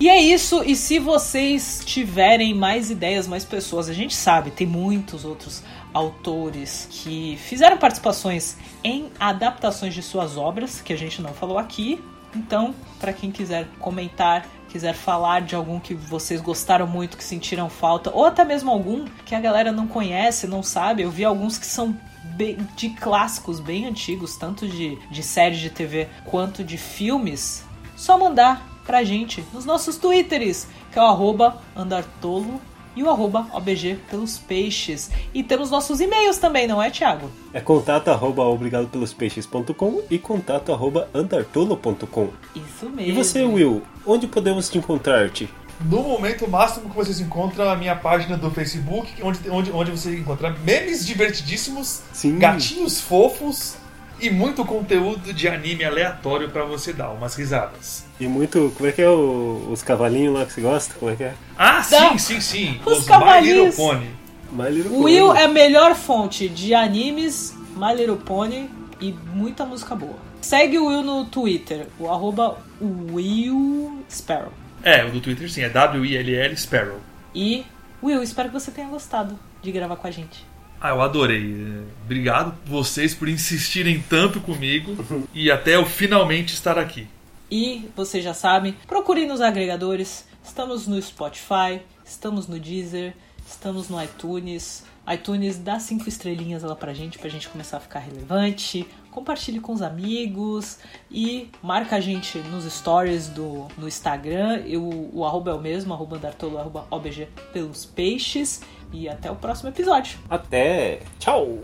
E 0.00 0.08
é 0.08 0.20
isso, 0.20 0.64
e 0.64 0.74
se 0.74 0.98
vocês 0.98 1.82
tiverem 1.84 2.52
mais 2.54 2.90
ideias, 2.90 3.28
mais 3.28 3.44
pessoas, 3.44 3.88
a 3.88 3.92
gente 3.92 4.16
sabe, 4.16 4.50
tem 4.50 4.66
muitos 4.66 5.24
outros 5.24 5.62
autores 5.94 6.88
que 6.90 7.36
fizeram 7.36 7.76
participações 7.76 8.56
em 8.82 9.10
adaptações 9.20 9.94
de 9.94 10.02
suas 10.02 10.36
obras, 10.36 10.80
que 10.80 10.92
a 10.92 10.96
gente 10.96 11.22
não 11.22 11.32
falou 11.32 11.56
aqui. 11.56 12.02
Então, 12.34 12.74
para 12.98 13.12
quem 13.12 13.30
quiser 13.30 13.68
comentar, 13.78 14.48
quiser 14.72 14.94
falar 14.94 15.42
de 15.42 15.54
algum 15.54 15.78
que 15.78 15.94
vocês 15.94 16.40
gostaram 16.40 16.86
muito, 16.86 17.16
que 17.16 17.22
sentiram 17.24 17.68
falta, 17.68 18.10
ou 18.12 18.24
até 18.24 18.44
mesmo 18.44 18.70
algum 18.70 19.04
que 19.26 19.34
a 19.34 19.40
galera 19.40 19.70
não 19.70 19.86
conhece, 19.86 20.46
não 20.46 20.62
sabe, 20.62 21.02
eu 21.02 21.10
vi 21.10 21.24
alguns 21.24 21.58
que 21.58 21.66
são 21.66 21.94
bem- 22.36 22.56
de 22.74 22.88
clássicos 22.90 23.60
bem 23.60 23.86
antigos, 23.86 24.36
tanto 24.36 24.66
de, 24.66 24.96
de 25.10 25.22
séries 25.22 25.60
de 25.60 25.68
TV 25.70 26.08
quanto 26.24 26.64
de 26.64 26.78
filmes, 26.78 27.64
só 27.96 28.18
mandar 28.18 28.66
pra 28.86 29.04
gente 29.04 29.44
nos 29.52 29.64
nossos 29.64 29.96
twitters, 29.96 30.66
que 30.90 30.98
é 30.98 31.02
o 31.02 31.06
arroba 31.06 31.60
andartolo 31.76 32.60
e 32.94 33.02
o 33.02 33.10
arroba 33.10 33.46
obg 33.52 33.98
pelos 34.10 34.38
peixes. 34.38 35.10
E 35.32 35.42
temos 35.42 35.70
nossos 35.70 36.00
e-mails 36.00 36.38
também, 36.38 36.66
não 36.66 36.82
é, 36.82 36.90
Thiago? 36.90 37.30
É 37.52 37.60
contato 37.60 38.08
arroba 38.08 38.42
obrigadopelospeixes.com 38.44 40.02
e 40.10 40.18
contato 40.18 40.72
arroba 40.72 41.08
andartolo.com. 41.14 42.28
Isso 42.54 42.88
mesmo. 42.88 43.00
E 43.00 43.12
você, 43.12 43.44
Will, 43.44 43.82
onde 44.06 44.26
podemos 44.26 44.68
te 44.68 44.78
encontrar-te? 44.78 45.48
No 45.84 46.02
momento, 46.02 46.44
o 46.44 46.50
máximo 46.50 46.88
que 46.88 46.94
vocês 46.94 47.20
encontram 47.20 47.64
é 47.64 47.72
a 47.72 47.76
minha 47.76 47.96
página 47.96 48.36
do 48.36 48.50
Facebook, 48.50 49.10
onde, 49.22 49.50
onde, 49.50 49.72
onde 49.72 49.90
você 49.90 50.16
encontra 50.16 50.50
memes 50.64 51.04
divertidíssimos, 51.04 52.02
Sim. 52.12 52.38
gatinhos 52.38 53.00
fofos 53.00 53.81
e 54.22 54.30
muito 54.30 54.64
conteúdo 54.64 55.32
de 55.32 55.48
anime 55.48 55.84
aleatório 55.84 56.48
pra 56.50 56.64
você 56.64 56.92
dar 56.92 57.10
umas 57.10 57.34
risadas. 57.34 58.04
E 58.20 58.26
muito. 58.26 58.72
Como 58.76 58.88
é 58.88 58.92
que 58.92 59.02
é 59.02 59.08
o- 59.08 59.68
os 59.70 59.82
cavalinhos 59.82 60.34
lá 60.34 60.46
que 60.46 60.52
você 60.52 60.60
gosta? 60.60 60.94
Como 60.94 61.10
é 61.10 61.16
que 61.16 61.24
é? 61.24 61.34
Ah, 61.58 61.82
sim, 61.82 61.96
Não. 61.96 62.18
sim, 62.18 62.40
sim. 62.40 62.80
Os 62.86 62.92
My 62.92 62.94
Little 62.94 63.06
cavalinhos. 63.06 63.76
Pony. 63.76 64.10
My 64.52 64.70
Little 64.70 64.92
O 64.92 65.02
Will 65.04 65.26
Pony. 65.28 65.38
é 65.40 65.44
a 65.44 65.48
melhor 65.48 65.94
fonte 65.94 66.48
de 66.48 66.74
animes, 66.74 67.54
My 67.76 67.94
Little 67.96 68.16
Pony 68.16 68.70
e 69.00 69.12
muita 69.34 69.64
música 69.64 69.94
boa. 69.94 70.16
Segue 70.40 70.78
o 70.78 70.86
Will 70.86 71.02
no 71.02 71.24
Twitter, 71.26 71.86
o 71.98 72.08
arroba 72.10 72.58
Will 72.80 74.02
Sparrow. 74.10 74.52
É, 74.82 75.04
o 75.04 75.10
do 75.10 75.20
Twitter 75.20 75.50
sim, 75.50 75.62
é 75.62 75.68
W-I-L-L 75.68 76.56
Sparrow. 76.56 76.98
E, 77.34 77.64
Will, 78.02 78.22
espero 78.22 78.48
que 78.48 78.54
você 78.54 78.70
tenha 78.70 78.88
gostado 78.88 79.38
de 79.62 79.70
gravar 79.70 79.96
com 79.96 80.06
a 80.06 80.10
gente. 80.10 80.44
Ah, 80.84 80.88
eu 80.88 81.00
adorei. 81.00 81.54
Obrigado 82.04 82.56
vocês 82.66 83.14
por 83.14 83.28
insistirem 83.28 84.02
tanto 84.08 84.40
comigo 84.40 84.96
e 85.32 85.48
até 85.48 85.76
eu 85.76 85.86
finalmente 85.86 86.54
estar 86.54 86.76
aqui. 86.76 87.06
E 87.48 87.88
vocês 87.94 88.24
já 88.24 88.34
sabem, 88.34 88.74
procurem 88.88 89.28
nos 89.28 89.40
agregadores. 89.40 90.26
Estamos 90.42 90.88
no 90.88 91.00
Spotify, 91.00 91.80
estamos 92.04 92.48
no 92.48 92.58
Deezer, 92.58 93.14
estamos 93.46 93.88
no 93.88 94.02
iTunes. 94.02 94.82
iTunes 95.08 95.56
dá 95.56 95.78
cinco 95.78 96.08
estrelinhas 96.08 96.64
lá 96.64 96.74
pra 96.74 96.92
gente, 96.92 97.16
pra 97.16 97.28
gente 97.28 97.48
começar 97.48 97.76
a 97.76 97.80
ficar 97.80 98.00
relevante. 98.00 98.84
Compartilhe 99.12 99.60
com 99.60 99.72
os 99.72 99.82
amigos 99.82 100.78
e 101.10 101.50
marca 101.62 101.96
a 101.96 102.00
gente 102.00 102.38
nos 102.38 102.64
stories 102.64 103.28
do 103.28 103.68
no 103.76 103.86
Instagram. 103.86 104.62
Eu, 104.66 105.10
o 105.12 105.24
arroba 105.24 105.50
é 105.50 105.54
o 105.54 105.60
mesmo, 105.60 105.92
arroba 105.92 106.16
andartolo, 106.16 106.58
arroba 106.58 106.86
obg 106.90 107.28
pelos 107.52 107.84
peixes. 107.84 108.62
E 108.92 109.08
até 109.08 109.30
o 109.30 109.36
próximo 109.36 109.68
episódio. 109.68 110.18
Até! 110.28 111.00
Tchau! 111.18 111.58